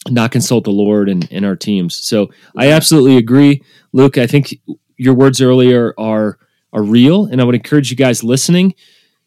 not 0.10 0.32
consult 0.32 0.63
the 0.63 0.72
Lord 0.72 1.10
and, 1.10 1.28
and 1.32 1.46
our 1.46 1.56
teams. 1.56 1.96
So. 1.96 2.32
I 2.58 2.72
absolutely 2.72 3.17
agree. 3.17 3.63
Luke, 3.93 4.17
I 4.17 4.28
think 4.28 4.60
your 4.98 5.13
words 5.13 5.41
earlier 5.41 5.93
are 5.98 6.38
are 6.74 6.84
real. 6.84 7.26
And 7.26 7.39
I 7.39 7.43
would 7.43 7.56
encourage 7.56 7.91
you 7.91 7.96
guys 7.96 8.24
listening 8.24 8.74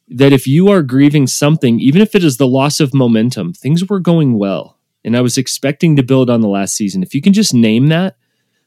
that 0.08 0.32
if 0.32 0.46
you 0.46 0.68
are 0.68 0.82
grieving 0.82 1.26
something, 1.26 1.80
even 1.80 2.00
if 2.00 2.14
it 2.14 2.22
is 2.22 2.36
the 2.36 2.46
loss 2.46 2.80
of 2.80 2.94
momentum, 2.94 3.52
things 3.52 3.88
were 3.88 4.00
going 4.00 4.38
well. 4.38 4.78
And 5.04 5.16
I 5.16 5.20
was 5.20 5.38
expecting 5.38 5.96
to 5.96 6.02
build 6.02 6.30
on 6.30 6.40
the 6.40 6.48
last 6.48 6.74
season. 6.74 7.02
If 7.02 7.14
you 7.14 7.22
can 7.22 7.32
just 7.32 7.54
name 7.54 7.88
that, 7.88 8.16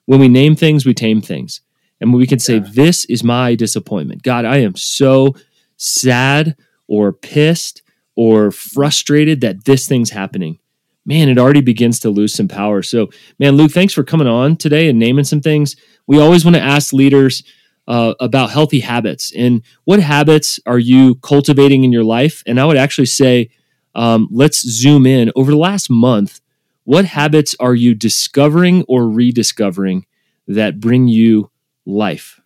when 0.05 0.19
we 0.19 0.27
name 0.27 0.55
things, 0.55 0.85
we 0.85 0.93
tame 0.93 1.21
things. 1.21 1.61
And 2.01 2.13
we 2.13 2.27
can 2.27 2.39
say, 2.39 2.55
yeah. 2.55 2.67
This 2.71 3.05
is 3.05 3.23
my 3.23 3.55
disappointment. 3.55 4.23
God, 4.23 4.45
I 4.45 4.57
am 4.57 4.75
so 4.75 5.35
sad 5.77 6.55
or 6.87 7.13
pissed 7.13 7.81
or 8.15 8.51
frustrated 8.51 9.41
that 9.41 9.65
this 9.65 9.87
thing's 9.87 10.09
happening, 10.09 10.59
man, 11.05 11.29
it 11.29 11.37
already 11.37 11.61
begins 11.61 11.99
to 12.01 12.09
lose 12.09 12.33
some 12.33 12.47
power. 12.47 12.81
So, 12.81 13.09
man, 13.39 13.55
Luke, 13.55 13.71
thanks 13.71 13.93
for 13.93 14.03
coming 14.03 14.27
on 14.27 14.57
today 14.57 14.89
and 14.89 14.99
naming 14.99 15.23
some 15.23 15.41
things. 15.41 15.75
We 16.07 16.19
always 16.19 16.43
want 16.43 16.55
to 16.55 16.61
ask 16.61 16.91
leaders 16.91 17.43
uh, 17.89 18.13
about 18.19 18.51
healthy 18.51 18.79
habits 18.81 19.33
and 19.35 19.63
what 19.83 19.99
habits 19.99 20.59
are 20.67 20.77
you 20.77 21.15
cultivating 21.15 21.83
in 21.83 21.91
your 21.91 22.03
life. 22.03 22.43
And 22.45 22.59
I 22.59 22.65
would 22.65 22.77
actually 22.77 23.07
say, 23.07 23.49
um, 23.95 24.29
let's 24.31 24.61
zoom 24.61 25.07
in 25.07 25.31
over 25.35 25.49
the 25.49 25.57
last 25.57 25.89
month. 25.89 26.39
What 26.83 27.05
habits 27.05 27.55
are 27.59 27.73
you 27.73 27.95
discovering 27.95 28.83
or 28.87 29.09
rediscovering 29.09 30.05
that 30.47 30.79
bring 30.79 31.07
you 31.07 31.49
life? 31.85 32.39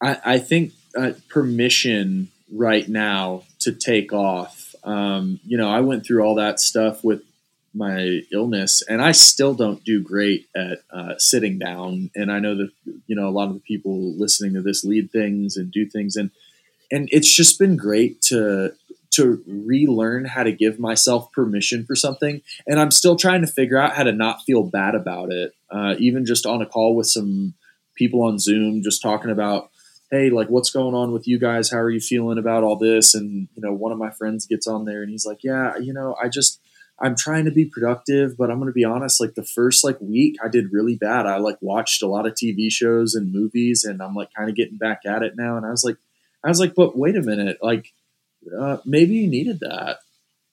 I, 0.00 0.18
I 0.24 0.38
think 0.38 0.72
uh, 0.96 1.12
permission 1.28 2.28
right 2.52 2.88
now 2.88 3.42
to 3.60 3.72
take 3.72 4.12
off. 4.12 4.76
Um, 4.84 5.40
you 5.44 5.56
know, 5.56 5.68
I 5.68 5.80
went 5.80 6.06
through 6.06 6.22
all 6.22 6.36
that 6.36 6.60
stuff 6.60 7.02
with 7.02 7.22
my 7.74 8.20
illness, 8.32 8.82
and 8.88 9.00
I 9.00 9.12
still 9.12 9.54
don't 9.54 9.84
do 9.84 10.02
great 10.02 10.48
at 10.54 10.82
uh, 10.92 11.14
sitting 11.18 11.58
down. 11.58 12.10
And 12.14 12.30
I 12.30 12.38
know 12.38 12.56
that 12.56 12.70
you 13.06 13.16
know 13.16 13.28
a 13.28 13.30
lot 13.30 13.48
of 13.48 13.54
the 13.54 13.60
people 13.60 14.14
listening 14.18 14.54
to 14.54 14.62
this 14.62 14.84
lead 14.84 15.10
things 15.10 15.56
and 15.56 15.70
do 15.70 15.86
things, 15.86 16.16
and 16.16 16.30
and 16.90 17.08
it's 17.12 17.34
just 17.34 17.58
been 17.58 17.76
great 17.76 18.20
to 18.22 18.72
to 19.12 19.42
relearn 19.46 20.24
how 20.24 20.42
to 20.42 20.52
give 20.52 20.78
myself 20.78 21.30
permission 21.32 21.84
for 21.84 21.94
something. 21.94 22.40
And 22.66 22.80
I'm 22.80 22.90
still 22.90 23.16
trying 23.16 23.42
to 23.42 23.46
figure 23.46 23.78
out 23.78 23.94
how 23.94 24.04
to 24.04 24.12
not 24.12 24.42
feel 24.42 24.62
bad 24.62 24.94
about 24.94 25.30
it. 25.30 25.54
Uh, 25.70 25.94
even 25.98 26.24
just 26.24 26.46
on 26.46 26.62
a 26.62 26.66
call 26.66 26.96
with 26.96 27.06
some 27.06 27.54
people 27.94 28.22
on 28.22 28.38
Zoom, 28.38 28.82
just 28.82 29.02
talking 29.02 29.30
about 29.30 29.70
hey, 30.10 30.28
like 30.28 30.48
what's 30.48 30.70
going 30.70 30.94
on 30.94 31.10
with 31.10 31.26
you 31.26 31.38
guys? 31.38 31.70
How 31.70 31.78
are 31.78 31.90
you 31.90 31.98
feeling 31.98 32.36
about 32.36 32.62
all 32.62 32.76
this? 32.76 33.14
And 33.14 33.48
you 33.54 33.62
know, 33.62 33.72
one 33.72 33.92
of 33.92 33.98
my 33.98 34.10
friends 34.10 34.46
gets 34.46 34.66
on 34.66 34.84
there 34.84 35.02
and 35.02 35.10
he's 35.10 35.24
like, 35.24 35.42
yeah, 35.42 35.78
you 35.78 35.94
know, 35.94 36.14
I 36.22 36.28
just 36.28 36.60
I'm 37.00 37.16
trying 37.16 37.46
to 37.46 37.50
be 37.50 37.64
productive, 37.64 38.36
but 38.36 38.50
I'm 38.50 38.58
going 38.58 38.68
to 38.68 38.74
be 38.74 38.84
honest. 38.84 39.20
Like 39.20 39.34
the 39.34 39.44
first 39.44 39.82
like 39.82 40.00
week, 40.00 40.36
I 40.42 40.48
did 40.48 40.72
really 40.72 40.96
bad. 40.96 41.26
I 41.26 41.38
like 41.38 41.58
watched 41.60 42.02
a 42.02 42.06
lot 42.06 42.26
of 42.26 42.34
TV 42.34 42.70
shows 42.70 43.14
and 43.14 43.32
movies, 43.32 43.84
and 43.84 44.02
I'm 44.02 44.14
like 44.14 44.32
kind 44.36 44.48
of 44.48 44.56
getting 44.56 44.78
back 44.78 45.00
at 45.04 45.22
it 45.22 45.36
now. 45.36 45.56
And 45.56 45.66
I 45.66 45.70
was 45.70 45.84
like, 45.84 45.96
I 46.44 46.48
was 46.48 46.60
like, 46.60 46.74
but 46.74 46.96
wait 46.96 47.16
a 47.16 47.22
minute, 47.22 47.58
like 47.60 47.92
uh, 48.56 48.78
maybe 48.84 49.14
you 49.14 49.28
needed 49.28 49.60
that. 49.60 49.98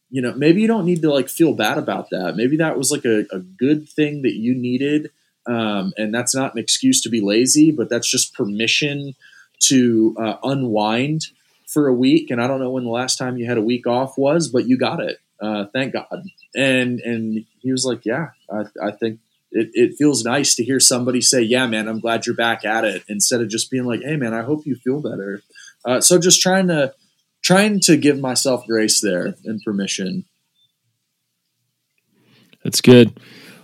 You 0.09 0.23
know, 0.23 0.33
maybe 0.33 0.61
you 0.61 0.67
don't 0.67 0.85
need 0.85 1.03
to 1.03 1.13
like 1.13 1.29
feel 1.29 1.53
bad 1.53 1.77
about 1.77 2.09
that. 2.09 2.35
Maybe 2.35 2.57
that 2.57 2.77
was 2.77 2.91
like 2.91 3.05
a, 3.05 3.25
a 3.31 3.39
good 3.39 3.87
thing 3.87 4.23
that 4.23 4.33
you 4.33 4.55
needed. 4.55 5.11
Um, 5.45 5.93
and 5.97 6.13
that's 6.13 6.35
not 6.35 6.53
an 6.53 6.59
excuse 6.59 7.01
to 7.01 7.09
be 7.09 7.21
lazy, 7.21 7.71
but 7.71 7.89
that's 7.89 8.09
just 8.09 8.33
permission 8.33 9.15
to 9.63 10.15
uh, 10.19 10.35
unwind 10.43 11.27
for 11.67 11.87
a 11.87 11.93
week. 11.93 12.31
And 12.31 12.41
I 12.41 12.47
don't 12.47 12.59
know 12.59 12.71
when 12.71 12.85
the 12.85 12.89
last 12.89 13.17
time 13.17 13.37
you 13.37 13.45
had 13.45 13.57
a 13.57 13.63
week 13.63 13.85
off 13.85 14.17
was, 14.17 14.47
but 14.47 14.67
you 14.67 14.77
got 14.77 14.99
it. 14.99 15.19
Uh, 15.41 15.65
thank 15.73 15.93
God. 15.93 16.23
And 16.55 16.99
and 16.99 17.45
he 17.61 17.71
was 17.71 17.85
like, 17.85 18.05
yeah, 18.05 18.29
I, 18.51 18.65
I 18.81 18.91
think 18.91 19.19
it, 19.51 19.69
it 19.73 19.95
feels 19.97 20.23
nice 20.23 20.55
to 20.55 20.63
hear 20.63 20.79
somebody 20.79 21.21
say, 21.21 21.41
yeah, 21.41 21.65
man, 21.67 21.87
I'm 21.87 21.99
glad 21.99 22.25
you're 22.25 22.35
back 22.35 22.65
at 22.65 22.85
it, 22.85 23.03
instead 23.07 23.41
of 23.41 23.49
just 23.49 23.71
being 23.71 23.85
like, 23.85 24.01
hey, 24.03 24.15
man, 24.15 24.33
I 24.33 24.41
hope 24.41 24.65
you 24.65 24.75
feel 24.75 25.01
better. 25.01 25.41
Uh, 25.85 26.01
so 26.01 26.19
just 26.19 26.41
trying 26.41 26.67
to 26.67 26.93
trying 27.41 27.79
to 27.81 27.97
give 27.97 28.19
myself 28.19 28.65
grace 28.67 29.01
there 29.01 29.35
and 29.45 29.61
permission. 29.63 30.25
That's 32.63 32.81
good. 32.81 33.19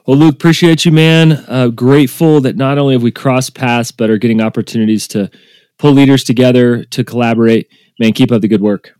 Well, 0.08 0.18
Luke, 0.18 0.36
appreciate 0.36 0.86
you, 0.86 0.92
man. 0.92 1.44
Uh, 1.48 1.70
grateful 1.70 2.40
that 2.42 2.56
not 2.56 2.78
only 2.78 2.94
have 2.94 3.04
we 3.04 3.12
crossed 3.12 3.56
paths, 3.56 3.92
but 3.92 4.10
are 4.10 4.18
getting 4.18 4.40
opportunities 4.40 5.08
to 5.10 5.30
pull 5.78 5.92
leaders 5.92 6.24
together 6.24 6.84
to 6.86 7.04
collaborate. 7.04 7.68
Man, 8.00 8.14
keep 8.14 8.32
up 8.32 8.42
the 8.42 8.48
good 8.48 8.62
work. 8.62 8.94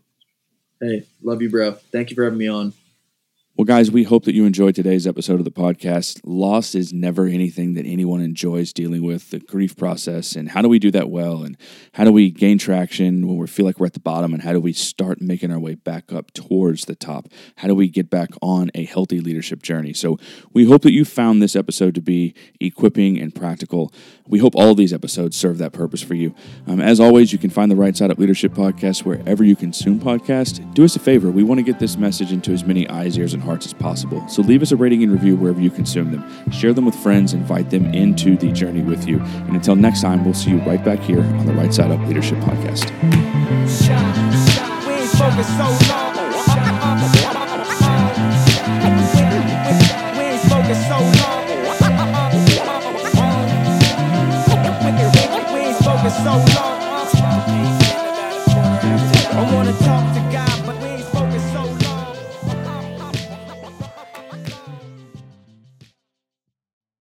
Hey, 0.80 1.06
love 1.22 1.40
you, 1.42 1.50
bro. 1.50 1.72
Thank 1.72 2.10
you 2.10 2.16
for 2.16 2.24
having 2.24 2.38
me 2.38 2.48
on. 2.48 2.72
Well, 3.56 3.64
guys, 3.64 3.90
we 3.90 4.02
hope 4.02 4.26
that 4.26 4.34
you 4.34 4.44
enjoyed 4.44 4.74
today's 4.74 5.06
episode 5.06 5.38
of 5.38 5.46
the 5.46 5.50
podcast. 5.50 6.20
Loss 6.24 6.74
is 6.74 6.92
never 6.92 7.24
anything 7.24 7.72
that 7.72 7.86
anyone 7.86 8.20
enjoys 8.20 8.70
dealing 8.70 9.02
with 9.02 9.30
the 9.30 9.38
grief 9.38 9.74
process. 9.78 10.36
And 10.36 10.50
how 10.50 10.60
do 10.60 10.68
we 10.68 10.78
do 10.78 10.90
that 10.90 11.08
well? 11.08 11.42
And 11.42 11.56
how 11.94 12.04
do 12.04 12.12
we 12.12 12.30
gain 12.30 12.58
traction 12.58 13.26
when 13.26 13.38
we 13.38 13.46
feel 13.46 13.64
like 13.64 13.80
we're 13.80 13.86
at 13.86 13.94
the 13.94 14.00
bottom? 14.00 14.34
And 14.34 14.42
how 14.42 14.52
do 14.52 14.60
we 14.60 14.74
start 14.74 15.22
making 15.22 15.50
our 15.50 15.58
way 15.58 15.74
back 15.74 16.12
up 16.12 16.34
towards 16.34 16.84
the 16.84 16.94
top? 16.94 17.28
How 17.56 17.66
do 17.66 17.74
we 17.74 17.88
get 17.88 18.10
back 18.10 18.28
on 18.42 18.70
a 18.74 18.84
healthy 18.84 19.20
leadership 19.20 19.62
journey? 19.62 19.94
So, 19.94 20.18
we 20.52 20.66
hope 20.66 20.82
that 20.82 20.92
you 20.92 21.06
found 21.06 21.40
this 21.40 21.56
episode 21.56 21.94
to 21.94 22.02
be 22.02 22.34
equipping 22.60 23.18
and 23.18 23.34
practical. 23.34 23.90
We 24.28 24.38
hope 24.38 24.54
all 24.54 24.74
these 24.74 24.92
episodes 24.92 25.34
serve 25.34 25.56
that 25.58 25.72
purpose 25.72 26.02
for 26.02 26.12
you. 26.12 26.34
Um, 26.66 26.82
as 26.82 27.00
always, 27.00 27.32
you 27.32 27.38
can 27.38 27.48
find 27.48 27.70
the 27.70 27.76
Right 27.76 27.96
Side 27.96 28.10
Up 28.10 28.18
Leadership 28.18 28.52
podcast 28.52 29.04
wherever 29.04 29.42
you 29.42 29.56
consume 29.56 29.98
podcasts. 29.98 30.74
Do 30.74 30.84
us 30.84 30.94
a 30.94 30.98
favor. 30.98 31.30
We 31.30 31.42
want 31.42 31.58
to 31.58 31.64
get 31.64 31.78
this 31.78 31.96
message 31.96 32.32
into 32.32 32.52
as 32.52 32.62
many 32.62 32.86
eyes, 32.90 33.16
ears, 33.16 33.32
and 33.32 33.45
hearts 33.46 33.64
as 33.64 33.72
possible. 33.72 34.26
So 34.28 34.42
leave 34.42 34.60
us 34.60 34.72
a 34.72 34.76
rating 34.76 35.02
and 35.02 35.10
review 35.10 35.36
wherever 35.36 35.60
you 35.60 35.70
consume 35.70 36.10
them. 36.10 36.50
Share 36.50 36.74
them 36.74 36.84
with 36.84 36.94
friends, 36.96 37.32
invite 37.32 37.70
them 37.70 37.94
into 37.94 38.36
the 38.36 38.52
journey 38.52 38.82
with 38.82 39.08
you. 39.08 39.20
And 39.20 39.56
until 39.56 39.76
next 39.76 40.02
time, 40.02 40.24
we'll 40.24 40.34
see 40.34 40.50
you 40.50 40.58
right 40.58 40.84
back 40.84 40.98
here 40.98 41.22
on 41.22 41.46
the 41.46 41.54
Right 41.54 41.72
Side 41.72 41.90
Up 41.90 42.00
Leadership 42.06 42.38
Podcast. 42.38 42.88
Shine, 43.68 44.32
shine, 45.16 45.95